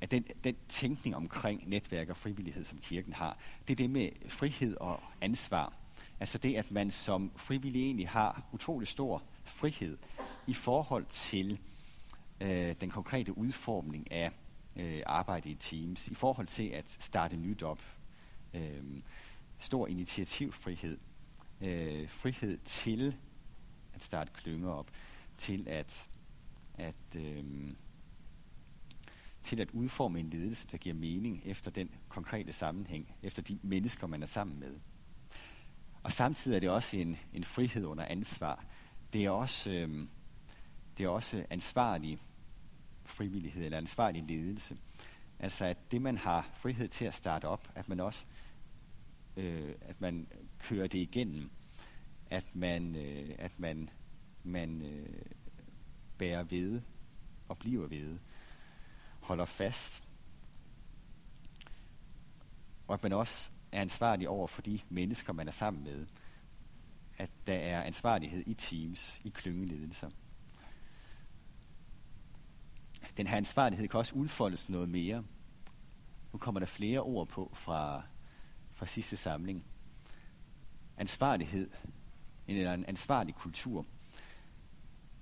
at 0.00 0.10
den, 0.10 0.24
den 0.44 0.56
tænkning 0.68 1.16
omkring 1.16 1.68
netværk 1.68 2.08
og 2.08 2.16
frivillighed, 2.16 2.64
som 2.64 2.78
kirken 2.78 3.12
har. 3.12 3.38
Det 3.68 3.74
er 3.74 3.76
det 3.76 3.90
med 3.90 4.08
frihed 4.28 4.76
og 4.76 5.00
ansvar. 5.20 5.72
Altså 6.20 6.38
det, 6.38 6.54
at 6.54 6.70
man 6.70 6.90
som 6.90 7.32
frivillig 7.36 7.82
egentlig 7.82 8.08
har 8.08 8.42
utrolig 8.52 8.88
stor 8.88 9.22
frihed 9.44 9.98
i 10.46 10.54
forhold 10.54 11.06
til 11.08 11.58
øh, 12.40 12.74
den 12.80 12.90
konkrete 12.90 13.38
udformning 13.38 14.12
af 14.12 14.32
øh, 14.76 15.02
arbejde 15.06 15.50
i 15.50 15.54
teams 15.54 16.08
i 16.08 16.14
forhold 16.14 16.46
til 16.46 16.68
at 16.68 16.88
starte 16.88 17.36
nyt 17.36 17.62
op. 17.62 17.82
Øh, 18.54 18.82
stor 19.58 19.86
initiativfrihed. 19.86 20.98
Øh, 21.60 22.08
frihed 22.08 22.58
til 22.64 23.16
at 23.94 24.02
starte 24.02 24.32
klynger 24.34 24.70
op. 24.70 24.90
Til 25.36 25.68
at, 25.68 26.08
at, 26.74 27.16
øh, 27.16 27.44
til 29.42 29.60
at 29.60 29.70
udforme 29.70 30.20
en 30.20 30.30
ledelse, 30.30 30.68
der 30.72 30.78
giver 30.78 30.94
mening 30.94 31.42
efter 31.44 31.70
den 31.70 31.90
konkrete 32.08 32.52
sammenhæng, 32.52 33.14
efter 33.22 33.42
de 33.42 33.58
mennesker, 33.62 34.06
man 34.06 34.22
er 34.22 34.26
sammen 34.26 34.60
med. 34.60 34.74
Og 36.02 36.12
samtidig 36.12 36.56
er 36.56 36.60
det 36.60 36.70
også 36.70 36.96
en, 36.96 37.16
en 37.32 37.44
frihed 37.44 37.84
under 37.84 38.04
ansvar. 38.04 38.64
Det 39.12 39.24
er 39.24 39.30
også, 39.30 39.70
øh, 39.70 40.06
det 40.98 41.04
er 41.04 41.08
også 41.08 41.44
ansvarlig 41.50 42.18
frivillighed 43.04 43.64
eller 43.64 43.78
ansvarlig 43.78 44.22
ledelse. 44.22 44.76
Altså 45.38 45.64
at 45.64 45.90
det, 45.90 46.02
man 46.02 46.18
har 46.18 46.50
frihed 46.54 46.88
til 46.88 47.04
at 47.04 47.14
starte 47.14 47.44
op, 47.44 47.72
at 47.74 47.88
man 47.88 48.00
også 48.00 48.26
øh, 49.36 49.74
at 49.80 50.00
man 50.00 50.26
kører 50.58 50.86
det 50.86 50.98
igennem, 50.98 51.50
at 52.30 52.44
man, 52.54 52.96
øh, 52.96 53.34
at 53.38 53.52
man, 53.58 53.90
man 54.44 54.82
øh, 54.82 55.22
bærer 56.18 56.42
ved 56.42 56.80
og 57.48 57.58
bliver 57.58 57.86
ved, 57.86 58.18
holder 59.20 59.44
fast, 59.44 60.02
og 62.88 62.94
at 62.94 63.02
man 63.02 63.12
også 63.12 63.50
er 63.72 63.80
ansvarlig 63.80 64.28
over 64.28 64.46
for 64.46 64.62
de 64.62 64.80
mennesker, 64.88 65.32
man 65.32 65.48
er 65.48 65.52
sammen 65.52 65.84
med. 65.84 66.06
At 67.18 67.30
der 67.46 67.54
er 67.54 67.82
ansvarlighed 67.82 68.42
i 68.46 68.54
teams, 68.54 69.20
i 69.24 69.28
klyngeledelser 69.28 70.10
den 73.16 73.26
her 73.26 73.36
ansvarlighed 73.36 73.88
kan 73.88 73.98
også 73.98 74.14
udfoldes 74.14 74.68
noget 74.68 74.88
mere. 74.88 75.24
Nu 76.32 76.38
kommer 76.38 76.58
der 76.58 76.66
flere 76.66 77.00
ord 77.00 77.28
på 77.28 77.50
fra, 77.54 78.02
fra 78.72 78.86
sidste 78.86 79.16
samling. 79.16 79.64
Ansvarlighed, 80.96 81.70
eller 82.46 82.74
en 82.74 82.84
ansvarlig 82.84 83.34
kultur, 83.34 83.86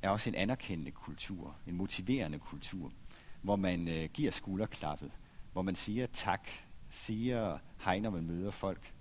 er 0.02 0.10
også 0.10 0.30
en 0.30 0.34
anerkendende 0.34 0.90
kultur, 0.90 1.56
en 1.66 1.74
motiverende 1.74 2.38
kultur, 2.38 2.92
hvor 3.42 3.56
man 3.56 3.88
øh, 3.88 4.08
giver 4.14 4.30
skulderklappet, 4.30 5.10
hvor 5.52 5.62
man 5.62 5.74
siger 5.74 6.06
tak, 6.06 6.48
siger 6.88 7.58
hej, 7.80 7.98
når 7.98 8.10
man 8.10 8.26
møder 8.26 8.50
folk, 8.50 8.94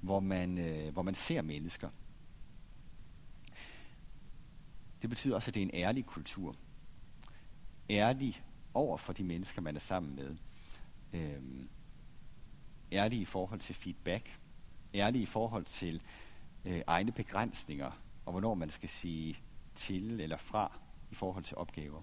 hvor 0.00 0.20
man, 0.20 0.58
øh, 0.58 0.92
hvor 0.92 1.02
man 1.02 1.14
ser 1.14 1.42
mennesker. 1.42 1.90
Det 5.02 5.10
betyder 5.10 5.34
også, 5.34 5.50
at 5.50 5.54
det 5.54 5.60
er 5.60 5.64
en 5.64 5.74
ærlig 5.74 6.06
kultur, 6.06 6.56
ærlig 7.90 8.42
over 8.74 8.96
for 8.96 9.12
de 9.12 9.24
mennesker, 9.24 9.62
man 9.62 9.76
er 9.76 9.80
sammen 9.80 10.16
med. 10.16 10.36
Øhm, 11.12 11.68
ærlig 12.92 13.20
i 13.20 13.24
forhold 13.24 13.60
til 13.60 13.74
feedback. 13.74 14.38
Ærlig 14.94 15.22
i 15.22 15.26
forhold 15.26 15.64
til 15.64 16.02
øh, 16.64 16.82
egne 16.86 17.12
begrænsninger, 17.12 17.90
og 18.26 18.32
hvornår 18.32 18.54
man 18.54 18.70
skal 18.70 18.88
sige 18.88 19.38
til 19.74 20.20
eller 20.20 20.36
fra 20.36 20.78
i 21.10 21.14
forhold 21.14 21.44
til 21.44 21.56
opgaver. 21.56 22.02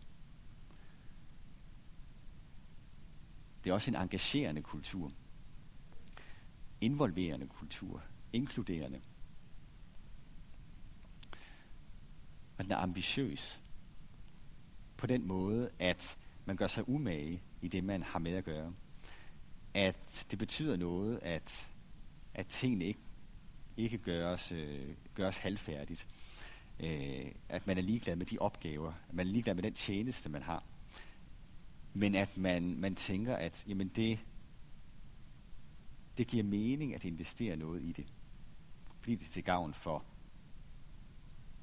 Det 3.66 3.72
er 3.72 3.74
også 3.74 3.92
en 3.92 3.96
engagerende 3.96 4.62
kultur. 4.62 5.12
Involverende 6.82 7.48
kultur. 7.48 8.04
Inkluderende. 8.34 9.02
Og 12.58 12.64
den 12.64 12.72
er 12.72 12.78
ambitiøs. 12.78 13.62
På 14.98 15.08
den 15.08 15.28
måde, 15.28 15.70
at 15.80 16.18
man 16.46 16.58
gør 16.58 16.68
sig 16.68 16.90
umage 16.90 17.42
i 17.62 17.68
det, 17.68 17.84
man 17.84 18.04
har 18.04 18.20
med 18.20 18.32
at 18.32 18.44
gøre. 18.44 18.74
At 19.74 20.28
det 20.32 20.40
betyder 20.40 20.78
noget, 20.78 21.20
at, 21.22 21.72
at 22.34 22.48
tingene 22.48 22.86
ikke, 22.86 23.00
ikke 23.78 23.98
gøres, 23.98 24.52
øh, 24.52 24.96
gøres 25.16 25.38
halvfærdigt. 25.38 26.08
Øh, 26.80 27.32
at 27.50 27.68
man 27.68 27.78
er 27.78 27.82
ligeglad 27.82 28.16
med 28.16 28.26
de 28.26 28.38
opgaver. 28.40 28.94
At 29.10 29.14
man 29.14 29.28
er 29.28 29.32
ligeglad 29.32 29.56
med 29.56 29.64
den 29.64 29.74
tjeneste, 29.74 30.30
man 30.30 30.44
har. 30.44 30.64
Men 31.98 32.16
at 32.16 32.38
man, 32.38 32.80
man 32.80 32.96
tænker, 32.96 33.36
at 33.36 33.66
jamen 33.68 33.88
det, 33.88 34.20
det 36.18 36.28
giver 36.28 36.44
mening 36.44 36.94
at 36.94 37.06
investere 37.06 37.56
noget 37.56 37.84
i 37.84 37.92
det. 37.92 38.14
Fordi 39.00 39.16
det 39.16 39.28
er 39.28 39.32
til 39.32 39.44
gavn 39.44 39.74
for 39.74 40.06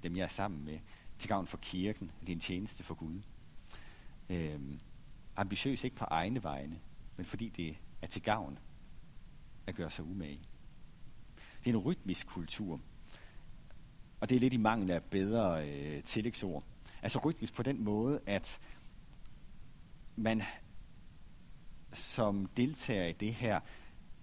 dem, 0.02 0.16
jeg 0.16 0.22
er 0.22 0.28
sammen 0.28 0.64
med. 0.64 0.78
Til 1.18 1.28
gavn 1.28 1.46
for 1.46 1.56
kirken. 1.56 2.10
Det 2.20 2.28
er 2.28 2.32
en 2.32 2.40
tjeneste 2.40 2.84
for 2.84 2.94
Gud. 2.94 3.20
Øhm, 4.28 4.80
ambitiøs 5.36 5.84
ikke 5.84 5.96
på 5.96 6.04
egne 6.04 6.42
vegne, 6.42 6.80
men 7.16 7.26
fordi 7.26 7.48
det 7.48 7.76
er 8.02 8.06
til 8.06 8.22
gavn 8.22 8.58
at 9.66 9.74
gøre 9.74 9.90
sig 9.90 10.04
umage. 10.04 10.40
Det 11.58 11.66
er 11.66 11.74
en 11.74 11.76
rytmisk 11.76 12.26
kultur. 12.26 12.80
Og 14.20 14.28
det 14.28 14.36
er 14.36 14.40
lidt 14.40 14.54
i 14.54 14.56
mangel 14.56 14.90
af 14.90 15.02
bedre 15.02 15.68
øh, 15.68 16.02
tillægsord. 16.02 16.64
Altså 17.02 17.18
rytmisk 17.18 17.54
på 17.54 17.62
den 17.62 17.84
måde, 17.84 18.20
at 18.26 18.60
man 20.16 20.42
som 21.92 22.46
deltager 22.46 23.06
i 23.06 23.12
det 23.12 23.34
her 23.34 23.60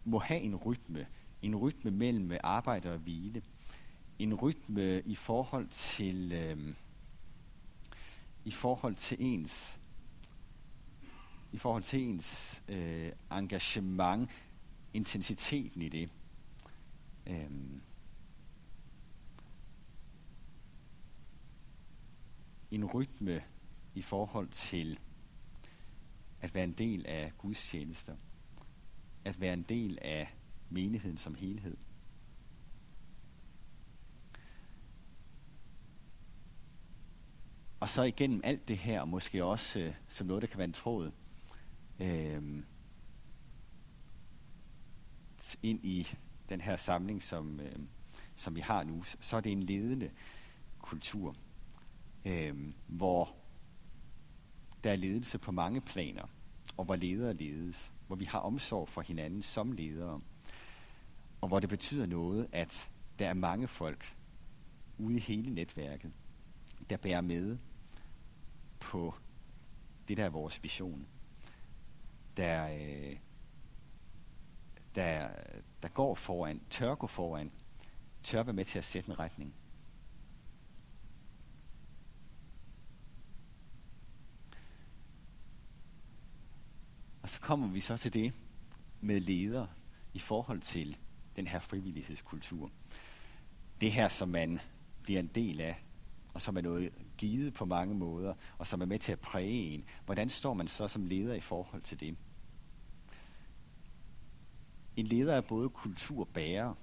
må 0.04 0.20
have 0.20 0.40
en 0.40 0.56
rytme. 0.56 1.08
En 1.42 1.56
rytme 1.56 1.92
mellem 1.92 2.32
arbejde 2.44 2.94
og 2.94 3.00
hvile. 3.00 3.42
En 4.20 4.34
rytme 4.34 5.02
i 5.02 5.16
forhold 5.16 5.68
til 5.68 6.32
øh, 6.32 6.76
i 8.46 8.52
forhold 8.52 8.96
til 8.96 9.18
ens 9.20 9.80
i 11.52 11.58
forhold 11.58 11.84
til 11.84 12.02
ens 12.02 12.64
øh, 12.68 13.12
engagement, 13.32 14.30
intensiteten 14.94 15.82
i 15.82 15.90
det. 15.90 16.10
Øhm, 17.28 17.82
en 22.72 22.86
rytme 22.86 23.44
i 23.96 24.02
forhold 24.02 24.48
til 24.48 25.00
at 26.42 26.56
være 26.56 26.64
en 26.64 26.74
del 26.74 27.06
af 27.06 27.32
Guds 27.38 27.70
tjenester. 27.70 28.16
At 29.26 29.42
være 29.42 29.54
en 29.54 29.64
del 29.64 29.98
af 30.02 30.28
menigheden 30.70 31.18
som 31.18 31.36
helhed. 31.36 31.78
Og 37.80 37.90
så 37.90 38.04
igennem 38.04 38.42
alt 38.44 38.68
det 38.68 38.78
her, 38.78 39.02
og 39.02 39.08
måske 39.08 39.44
også 39.44 39.80
øh, 39.80 39.94
som 40.08 40.28
noget, 40.28 40.42
der 40.42 40.48
kan 40.48 40.58
være 40.58 40.66
en 40.66 40.74
tråd, 40.74 41.12
øh, 42.00 42.64
ind 45.64 45.86
i 45.86 46.08
den 46.50 46.62
her 46.62 46.76
samling, 46.76 47.24
som, 47.24 47.60
øh, 47.60 47.80
som 48.36 48.56
vi 48.56 48.62
har 48.62 48.84
nu, 48.84 49.04
så 49.04 49.38
er 49.38 49.42
det 49.42 49.52
en 49.52 49.64
ledende 49.64 50.12
kultur, 50.80 51.36
øh, 52.26 52.74
hvor 52.88 53.36
der 54.84 54.92
er 54.92 54.96
ledelse 54.96 55.38
på 55.38 55.52
mange 55.52 55.82
planer, 55.82 56.24
og 56.78 56.86
hvor 56.86 56.96
ledere 56.96 57.34
ledes, 57.34 57.94
hvor 58.08 58.16
vi 58.16 58.26
har 58.26 58.40
omsorg 58.40 58.88
for 58.88 59.02
hinanden 59.02 59.42
som 59.42 59.72
ledere, 59.72 60.22
og 61.42 61.48
hvor 61.48 61.60
det 61.60 61.70
betyder 61.70 62.06
noget, 62.06 62.48
at 62.52 62.92
der 63.20 63.30
er 63.30 63.34
mange 63.34 63.68
folk 63.68 64.16
ude 64.98 65.16
i 65.16 65.20
hele 65.20 65.54
netværket, 65.54 66.12
der 66.90 66.98
bærer 66.98 67.22
med 67.22 67.58
på 68.80 69.14
det, 70.08 70.18
der 70.18 70.26
er 70.26 70.30
vores 70.30 70.64
vision 70.64 71.08
der, 72.40 72.70
øh, 72.72 73.18
der, 74.96 75.30
der 75.84 75.90
går 75.90 76.16
foran, 76.16 76.62
tør 76.70 76.96
gå 76.96 77.08
foran, 77.08 77.52
tør 78.24 78.44
være 78.44 78.54
med 78.54 78.66
til 78.66 78.78
at 78.78 78.86
sætte 78.86 79.10
en 79.10 79.20
retning. 79.20 79.54
Og 87.30 87.34
så 87.34 87.42
kommer 87.42 87.68
vi 87.68 87.80
så 87.80 87.98
til 87.98 88.14
det 88.14 88.34
med 89.02 89.20
ledere 89.20 89.68
i 90.14 90.20
forhold 90.20 90.62
til 90.62 90.98
den 91.36 91.48
her 91.48 91.60
frivillighedskultur. 91.60 92.72
Det 93.82 93.92
her, 93.92 94.08
som 94.08 94.30
man 94.30 94.60
bliver 95.04 95.20
en 95.20 95.28
del 95.28 95.62
af, 95.62 95.84
og 96.34 96.42
som 96.42 96.58
er 96.58 96.62
noget 96.62 96.94
givet 97.18 97.54
på 97.54 97.66
mange 97.66 97.96
måder, 97.96 98.34
og 98.58 98.68
som 98.68 98.82
er 98.82 98.86
med 98.86 99.00
til 99.00 99.12
at 99.12 99.20
præge 99.20 99.74
en. 99.74 99.86
Hvordan 100.06 100.30
står 100.30 100.54
man 100.54 100.68
så 100.68 100.88
som 100.88 101.06
leder 101.06 101.34
i 101.34 101.40
forhold 101.40 101.82
til 101.82 102.00
det? 102.00 102.18
En 104.96 105.06
leder 105.06 105.36
er 105.36 105.42
både 105.42 105.70
kulturbærer 105.70 106.74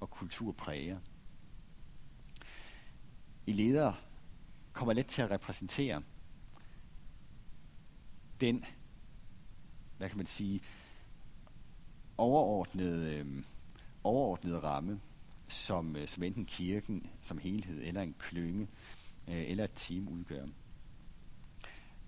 og 0.00 0.10
kulturpræger. 0.10 0.98
En 3.46 3.54
leder 3.54 3.92
kommer 4.72 4.92
let 4.92 5.06
til 5.06 5.22
at 5.22 5.30
repræsentere 5.30 6.02
den, 8.40 8.64
hvad 9.98 10.08
kan 10.08 10.16
man 10.16 10.26
sige, 10.26 10.60
overordnede, 12.18 13.14
øh, 13.14 13.42
overordnede 14.04 14.58
ramme, 14.58 15.00
som, 15.48 15.96
øh, 15.96 16.08
som 16.08 16.22
enten 16.22 16.44
kirken 16.44 17.06
som 17.20 17.38
helhed, 17.38 17.82
eller 17.82 18.02
en 18.02 18.14
klynge, 18.18 18.68
øh, 19.28 19.50
eller 19.50 19.64
et 19.64 19.72
team 19.74 20.08
udgør. 20.08 20.46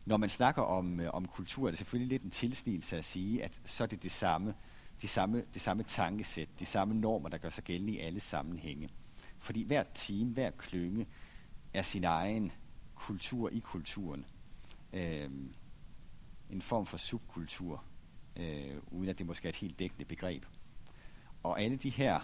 Når 0.05 0.16
man 0.16 0.29
snakker 0.29 0.62
om, 0.62 1.00
øh, 1.00 1.11
om 1.14 1.26
kultur, 1.26 1.66
er 1.66 1.70
det 1.70 1.79
selvfølgelig 1.79 2.09
lidt 2.09 2.22
en 2.22 2.31
tilsnigelse 2.31 2.96
at 2.96 3.05
sige, 3.05 3.44
at 3.44 3.61
så 3.64 3.83
er 3.83 3.88
det 3.88 4.03
det 4.03 4.12
samme, 4.12 4.55
de 5.03 5.09
samme, 5.09 5.44
det 5.55 5.62
samme 5.62 5.83
tankesæt, 5.83 6.48
de 6.59 6.66
samme 6.66 6.94
normer, 6.94 7.29
der 7.29 7.38
gør 7.38 7.50
sig 7.50 7.64
gældende 7.64 7.92
i 7.92 7.98
alle 7.98 8.20
sammenhænge. 8.20 8.88
Fordi 9.38 9.62
hver 9.62 9.85
team, 9.94 10.29
hver 10.29 10.50
klynge 10.50 11.07
er 11.74 11.83
sin 11.83 12.05
egen 12.05 12.53
kultur 12.94 13.48
i 13.48 13.59
kulturen. 13.59 14.24
Øh, 14.92 15.31
en 16.51 16.63
form 16.63 16.87
for 16.87 16.97
subkultur, 16.97 17.85
øh, 18.37 18.77
uden 18.87 19.09
at 19.09 19.19
det 19.19 19.27
måske 19.27 19.47
er 19.47 19.49
et 19.49 19.57
helt 19.57 19.79
dækkende 19.79 20.05
begreb. 20.05 20.47
Og 21.43 21.61
alle 21.61 21.77
de 21.77 21.91
her 21.91 22.21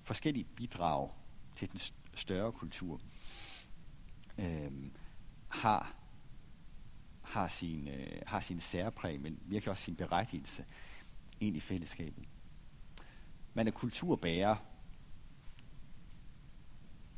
forskellige 0.00 0.44
bidrag 0.44 1.10
til 1.56 1.72
den 1.72 1.80
større 2.14 2.52
kultur 2.52 3.00
øh, 4.38 4.90
har 5.48 6.00
har 7.30 7.48
sin, 7.48 7.88
øh, 7.88 8.22
har 8.26 8.40
sin 8.40 8.60
særpræg, 8.60 9.20
men 9.20 9.38
virkelig 9.44 9.70
også 9.70 9.84
sin 9.84 9.96
berettigelse 9.96 10.64
ind 11.40 11.56
i 11.56 11.60
fællesskabet. 11.60 12.24
Man 13.54 13.66
er 13.66 13.70
kulturbærer 13.70 14.56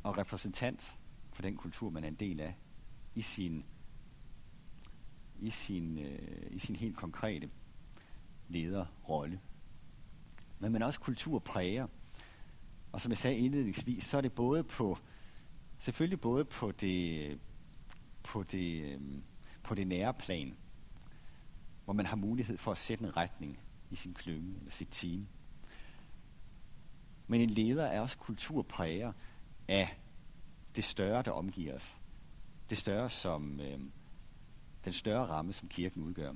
og 0.03 0.19
repræsentant 0.19 0.99
for 1.33 1.43
den 1.43 1.57
kultur, 1.57 1.91
man 1.91 2.05
er 2.05 2.09
en 2.09 2.15
del 2.15 2.41
af, 2.41 2.57
i 3.15 3.23
sin, 3.23 3.65
i 5.43 5.51
sin, 5.51 5.99
øh, 5.99 6.47
i 6.51 6.59
sin 6.59 6.77
helt 6.77 6.97
konkrete 6.97 7.51
lederrolle. 8.49 9.41
Men 10.59 10.73
man 10.73 10.83
også 10.83 10.87
også 10.87 11.01
kulturpræger. 11.01 11.87
Og 12.93 13.01
som 13.01 13.11
jeg 13.11 13.19
sagde 13.19 13.39
indledningsvis, 13.39 14.05
så 14.05 14.17
er 14.17 14.21
det 14.21 14.33
både 14.33 14.65
på, 14.65 14.99
selvfølgelig 15.79 16.21
både 16.21 16.45
på 16.45 16.71
det, 16.71 17.39
på 18.23 18.43
det, 18.43 18.83
øh, 18.83 19.01
på 19.63 19.75
det 19.75 19.87
nære 19.87 20.15
plan, 20.15 20.57
hvor 21.85 21.93
man 21.93 22.07
har 22.07 22.17
mulighed 22.17 22.57
for 22.57 22.71
at 22.71 22.79
sætte 22.79 23.05
en 23.05 23.17
retning 23.17 23.59
i 23.91 23.97
sin 23.97 24.15
klynge 24.15 24.57
eller 24.59 24.71
sit 24.71 24.89
team. 24.91 25.27
Men 27.27 27.41
en 27.41 27.51
leder 27.51 27.87
er 27.87 28.01
også 28.01 28.19
kulturpræger 28.19 29.13
af 29.69 29.99
det 30.77 30.85
større, 30.85 31.23
der 31.23 31.31
omgiver 31.31 31.75
os. 31.75 31.99
Det 32.71 32.79
større 32.79 33.11
som 33.11 33.61
øh, 33.61 33.81
den 34.85 34.93
større 34.93 35.27
ramme, 35.27 35.53
som 35.53 35.69
kirken 35.69 36.03
udgør. 36.03 36.33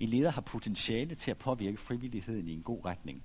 En 0.00 0.08
leder 0.08 0.30
har 0.30 0.40
potentiale 0.40 1.14
til 1.14 1.30
at 1.30 1.38
påvirke 1.38 1.76
frivilligheden 1.76 2.48
i 2.48 2.52
en 2.52 2.62
god 2.62 2.84
retning. 2.84 3.24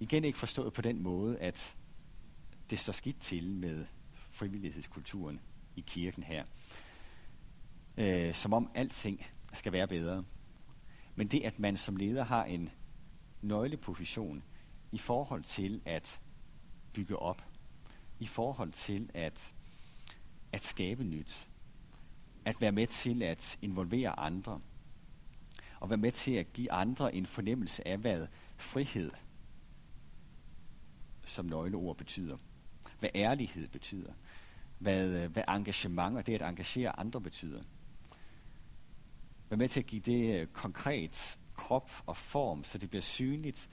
Igen 0.00 0.24
ikke 0.24 0.38
forstået 0.38 0.72
på 0.72 0.82
den 0.82 1.02
måde, 1.02 1.38
at 1.38 1.76
det 2.70 2.78
står 2.78 2.92
skidt 2.92 3.20
til 3.20 3.50
med 3.50 3.86
frivillighedskulturen 4.14 5.40
i 5.76 5.84
kirken 5.86 6.22
her. 6.22 6.44
Øh, 7.96 8.34
som 8.34 8.52
om 8.52 8.70
alting 8.74 9.26
skal 9.52 9.72
være 9.72 9.88
bedre. 9.88 10.24
Men 11.14 11.28
det, 11.28 11.40
at 11.40 11.58
man 11.58 11.76
som 11.76 11.96
leder 11.96 12.24
har 12.24 12.44
en 12.44 12.70
nøgleposition 13.42 14.42
i 14.92 14.98
forhold 14.98 15.42
til 15.42 15.82
at 15.84 16.20
bygge 16.92 17.16
op, 17.16 17.44
i 18.18 18.26
forhold 18.26 18.72
til 18.72 19.10
at, 19.14 19.54
at 20.52 20.64
skabe 20.64 21.04
nyt, 21.04 21.48
at 22.44 22.60
være 22.60 22.72
med 22.72 22.86
til 22.86 23.22
at 23.22 23.58
involvere 23.62 24.18
andre, 24.18 24.60
og 25.80 25.90
være 25.90 25.98
med 25.98 26.12
til 26.12 26.32
at 26.32 26.52
give 26.52 26.72
andre 26.72 27.14
en 27.14 27.26
fornemmelse 27.26 27.88
af, 27.88 27.98
hvad 27.98 28.26
frihed 28.56 29.10
som 31.24 31.46
nøgleord 31.46 31.96
betyder, 31.96 32.36
hvad 32.98 33.10
ærlighed 33.14 33.68
betyder, 33.68 34.12
hvad, 34.78 35.08
øh, 35.08 35.32
hvad 35.32 35.42
engagement 35.48 36.16
og 36.16 36.26
det 36.26 36.34
at 36.34 36.48
engagere 36.48 37.00
andre 37.00 37.20
betyder. 37.20 37.62
Vær 39.50 39.56
med 39.56 39.68
til 39.68 39.80
at 39.80 39.86
give 39.86 40.00
det 40.00 40.40
øh, 40.40 40.46
konkret 40.46 41.38
krop 41.54 41.90
og 42.06 42.16
form, 42.16 42.64
så 42.64 42.78
det 42.78 42.90
bliver 42.90 43.02
synligt 43.02 43.70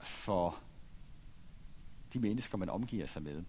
for 0.00 0.58
de 2.12 2.18
mennesker, 2.18 2.58
man 2.58 2.68
omgiver 2.70 3.06
sig 3.06 3.22
med. 3.22 3.44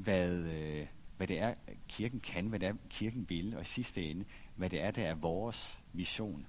Hvad, 0.00 0.30
øh, 0.30 0.86
hvad 1.16 1.26
det 1.26 1.38
er, 1.38 1.54
kirken 1.88 2.20
kan, 2.20 2.46
hvad 2.46 2.58
det 2.58 2.68
er, 2.68 2.74
kirken 2.90 3.28
vil, 3.28 3.54
og 3.54 3.62
i 3.62 3.64
sidste 3.64 4.10
ende, 4.10 4.24
hvad 4.56 4.70
det 4.70 4.80
er, 4.80 4.90
der 4.90 5.06
er 5.06 5.14
vores 5.14 5.82
mission. 5.92 6.46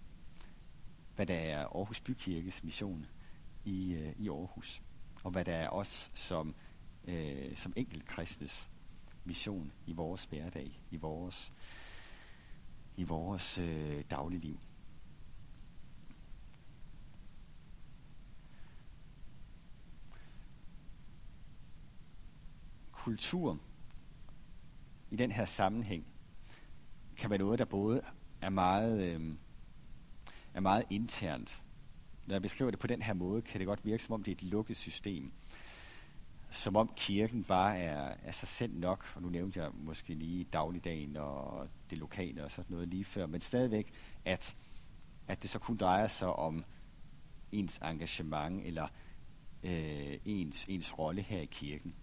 Hvad 1.15 1.25
der 1.25 1.35
er 1.35 1.65
Aarhus 1.65 2.01
Bykirkes 2.01 2.63
mission 2.63 3.05
i, 3.65 3.93
øh, 3.93 4.13
i 4.17 4.29
Aarhus. 4.29 4.81
Og 5.23 5.31
hvad 5.31 5.45
der 5.45 5.53
er 5.53 5.69
os 5.69 6.11
som, 6.13 6.55
øh, 7.05 7.57
som 7.57 7.73
enkelt 7.75 8.05
kristnes 8.05 8.69
mission 9.25 9.71
i 9.85 9.93
vores 9.93 10.25
hverdag, 10.25 10.79
i 10.91 10.97
vores, 10.97 11.53
i 12.97 13.03
vores 13.03 13.57
øh, 13.57 14.03
dagligliv. 14.11 14.59
Kultur 23.03 23.59
i 25.11 25.15
den 25.15 25.31
her 25.31 25.45
sammenhæng 25.45 26.05
kan 27.17 27.29
være 27.29 27.39
noget, 27.39 27.59
der 27.59 27.65
både 27.65 28.01
er 28.41 28.49
meget, 28.49 29.03
øh, 29.03 29.35
er 30.53 30.59
meget 30.59 30.83
internt. 30.89 31.63
Når 32.25 32.35
jeg 32.35 32.41
beskriver 32.41 32.71
det 32.71 32.79
på 32.79 32.87
den 32.87 33.01
her 33.01 33.13
måde, 33.13 33.41
kan 33.41 33.59
det 33.59 33.67
godt 33.67 33.85
virke, 33.85 34.03
som 34.03 34.13
om 34.13 34.23
det 34.23 34.31
er 34.31 34.35
et 34.35 34.43
lukket 34.43 34.77
system 34.77 35.31
som 36.51 36.75
om 36.75 36.91
kirken 36.95 37.43
bare 37.43 37.77
er, 37.77 38.15
er 38.23 38.31
sig 38.31 38.47
selv 38.47 38.73
nok, 38.75 39.11
og 39.15 39.21
nu 39.21 39.29
nævnte 39.29 39.61
jeg 39.61 39.71
måske 39.73 40.13
lige 40.13 40.43
dagligdagen 40.43 41.17
og 41.17 41.67
det 41.89 41.97
lokale 41.97 42.43
og 42.43 42.51
sådan 42.51 42.65
noget 42.69 42.87
lige 42.87 43.05
før, 43.05 43.25
men 43.25 43.41
stadigvæk, 43.41 43.93
at, 44.25 44.55
at 45.27 45.41
det 45.41 45.49
så 45.49 45.59
kun 45.59 45.77
drejer 45.77 46.07
sig 46.07 46.33
om 46.33 46.63
ens 47.51 47.77
engagement 47.77 48.65
eller 48.65 48.87
øh, 49.63 50.17
ens, 50.25 50.65
ens 50.65 50.99
rolle 50.99 51.21
her 51.21 51.41
i 51.41 51.45
kirken 51.45 51.95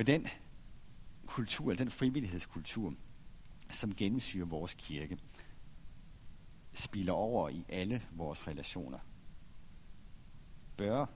med 0.00 0.04
den 0.04 0.26
kultur, 1.26 1.74
den 1.74 1.90
frivillighedskultur, 1.90 2.94
som 3.70 3.94
gennemsyrer 3.94 4.46
vores 4.46 4.74
kirke, 4.74 5.18
spiller 6.72 7.12
over 7.12 7.48
i 7.48 7.64
alle 7.68 8.02
vores 8.12 8.46
relationer. 8.46 8.98
Bør 10.76 11.06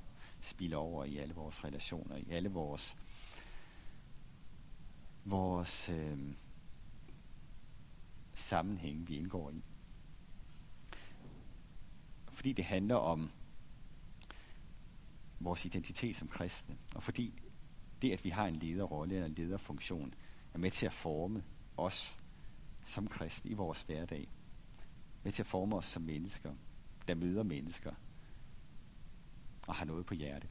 spiller 0.41 0.77
over 0.77 1.05
i 1.05 1.19
alle 1.19 1.35
vores 1.35 1.65
relationer, 1.65 2.17
i 2.17 2.31
alle 2.31 2.49
vores, 2.49 2.97
vores 5.25 5.89
øh, 5.89 6.19
sammenhæng, 8.35 9.09
vi 9.09 9.17
indgår 9.17 9.51
i. 9.51 9.63
Fordi 12.33 12.53
det 12.53 12.65
handler 12.65 12.97
om 12.97 13.31
vores 15.41 15.65
identitet 15.65 16.17
som 16.17 16.29
kristne, 16.29 16.79
og 16.95 17.03
fordi 17.03 17.44
det, 18.05 18.13
at 18.13 18.25
vi 18.25 18.31
har 18.31 18.47
en 18.47 18.57
lederrolle 18.57 19.15
eller 19.15 19.27
en 19.27 19.35
lederfunktion, 19.35 20.15
er 20.55 20.59
med 20.59 20.71
til 20.71 20.87
at 20.87 20.93
forme 20.93 21.45
os 21.77 22.19
som 22.85 23.09
kristne 23.09 23.51
i 23.51 23.55
vores 23.55 23.83
hverdag. 23.83 24.29
Med 25.23 25.33
til 25.33 25.43
at 25.43 25.47
forme 25.47 25.77
os 25.77 25.87
som 25.87 26.03
mennesker, 26.03 26.55
der 27.09 27.15
møder 27.15 27.43
mennesker, 27.43 27.95
og 29.67 29.75
har 29.75 29.85
noget 29.85 30.07
på 30.07 30.15
hjerte. 30.15 30.49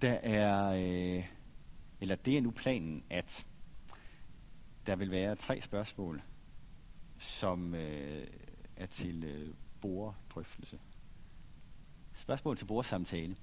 Der 0.00 0.12
er, 0.12 0.68
øh, 0.68 1.24
eller 2.00 2.16
det 2.16 2.36
er 2.36 2.42
nu 2.42 2.50
planen, 2.50 3.04
at 3.10 3.46
der 4.86 4.96
vil 4.96 5.10
være 5.10 5.36
tre 5.36 5.60
spørgsmål, 5.60 6.22
som 7.18 7.74
øh, 7.74 8.26
er 8.76 8.86
til 8.86 9.24
øh, 9.24 9.54
borddrøftelse. 9.80 10.78
Spørgsmål 12.14 12.56
til 12.56 12.64
bordsamtale. 12.64 13.36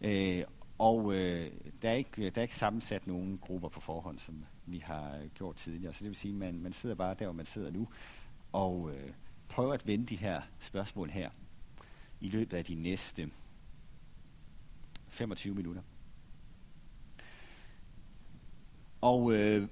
Øh, 0.00 0.44
og 0.78 1.14
øh, 1.14 1.52
der, 1.82 1.90
er 1.90 1.94
ikke, 1.94 2.30
der 2.30 2.38
er 2.38 2.42
ikke 2.42 2.54
sammensat 2.54 3.06
nogen 3.06 3.38
grupper 3.38 3.68
på 3.68 3.80
forhånd, 3.80 4.18
som 4.18 4.44
vi 4.66 4.78
har 4.78 5.16
øh, 5.16 5.28
gjort 5.34 5.56
tidligere. 5.56 5.92
Så 5.92 5.98
det 6.04 6.08
vil 6.08 6.16
sige, 6.16 6.32
at 6.32 6.38
man, 6.38 6.60
man 6.62 6.72
sidder 6.72 6.94
bare 6.94 7.14
der, 7.14 7.24
hvor 7.24 7.32
man 7.32 7.46
sidder 7.46 7.70
nu, 7.70 7.88
og 8.52 8.90
øh, 8.94 9.10
prøver 9.48 9.74
at 9.74 9.86
vende 9.86 10.06
de 10.06 10.16
her 10.16 10.42
spørgsmål 10.60 11.10
her 11.10 11.30
i 12.20 12.28
løbet 12.28 12.56
af 12.56 12.64
de 12.64 12.74
næste 12.74 13.30
25 15.08 15.54
minutter. 15.54 15.82
Og 19.00 19.32
øh, 19.32 19.68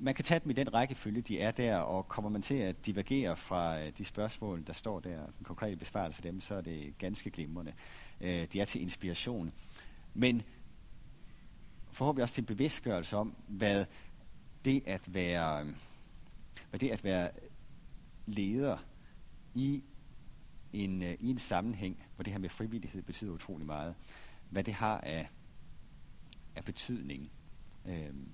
man 0.00 0.14
kan 0.14 0.24
tage 0.24 0.40
dem 0.40 0.50
i 0.50 0.52
den 0.52 0.74
rækkefølge, 0.74 1.20
de 1.20 1.40
er 1.40 1.50
der, 1.50 1.76
og 1.76 2.08
kommer 2.08 2.30
man 2.30 2.42
til 2.42 2.54
at 2.54 2.86
divergere 2.86 3.36
fra 3.36 3.80
øh, 3.80 3.92
de 3.98 4.04
spørgsmål, 4.04 4.66
der 4.66 4.72
står 4.72 5.00
der, 5.00 5.16
den 5.26 5.44
konkrete 5.44 5.76
besvarelse 5.76 6.18
af 6.18 6.32
dem, 6.32 6.40
så 6.40 6.54
er 6.54 6.60
det 6.60 6.98
ganske 6.98 7.30
glimrende. 7.30 7.72
Øh, 8.20 8.46
de 8.52 8.60
er 8.60 8.64
til 8.64 8.82
inspiration. 8.82 9.52
Men 10.14 10.42
forhåbentlig 11.92 12.22
også 12.22 12.34
til 12.34 12.42
en 12.42 12.46
bevidstgørelse 12.46 13.16
om, 13.16 13.36
hvad 13.46 13.84
det 14.64 14.82
at 14.86 15.14
være, 15.14 15.66
hvad 16.70 16.80
det 16.80 16.90
at 16.90 17.04
være 17.04 17.30
leder 18.26 18.78
i 19.54 19.82
en, 20.72 21.02
øh, 21.02 21.16
i 21.20 21.30
en 21.30 21.38
sammenhæng, 21.38 22.04
hvor 22.14 22.22
det 22.22 22.32
her 22.32 22.40
med 22.40 22.48
frivillighed 22.48 23.02
betyder 23.02 23.32
utrolig 23.32 23.66
meget, 23.66 23.94
hvad 24.50 24.64
det 24.64 24.74
har 24.74 25.00
af, 25.00 25.28
af 26.56 26.64
betydning, 26.64 27.30
øhm, 27.86 28.28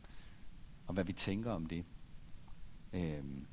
og 0.87 0.95
hvad 0.95 1.05
vi 1.05 1.13
tænker 1.13 1.51
om 1.51 1.67
det. 1.67 1.85
Øhm, 2.93 3.47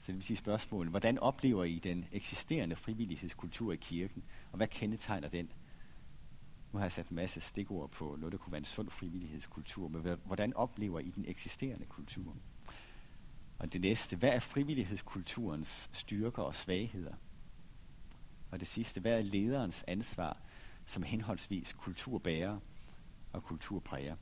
så 0.00 0.06
det 0.06 0.14
vil 0.14 0.24
sige 0.24 0.36
spørgsmålet, 0.36 0.90
hvordan 0.90 1.18
oplever 1.18 1.64
I 1.64 1.78
den 1.78 2.06
eksisterende 2.12 2.76
frivillighedskultur 2.76 3.72
i 3.72 3.76
kirken, 3.76 4.24
og 4.50 4.56
hvad 4.56 4.68
kendetegner 4.68 5.28
den? 5.28 5.52
Nu 6.72 6.78
har 6.78 6.84
jeg 6.84 6.92
sat 6.92 7.08
en 7.08 7.16
masse 7.16 7.40
stikord 7.40 7.90
på 7.90 8.16
noget, 8.18 8.32
der 8.32 8.38
kunne 8.38 8.52
være 8.52 8.58
en 8.58 8.64
sund 8.64 8.90
frivillighedskultur, 8.90 9.88
men 9.88 10.18
hvordan 10.24 10.54
oplever 10.54 11.00
I 11.00 11.10
den 11.10 11.24
eksisterende 11.28 11.86
kultur? 11.86 12.36
Og 13.58 13.72
det 13.72 13.80
næste, 13.80 14.16
hvad 14.16 14.28
er 14.28 14.38
frivillighedskulturens 14.38 15.90
styrker 15.92 16.42
og 16.42 16.54
svagheder? 16.54 17.14
Og 18.50 18.60
det 18.60 18.68
sidste, 18.68 19.00
hvad 19.00 19.18
er 19.18 19.22
lederens 19.22 19.84
ansvar 19.88 20.36
som 20.86 21.02
henholdsvis 21.02 21.72
kulturbærer 21.72 22.58
og 23.32 23.42
kulturpræger? 23.44 24.16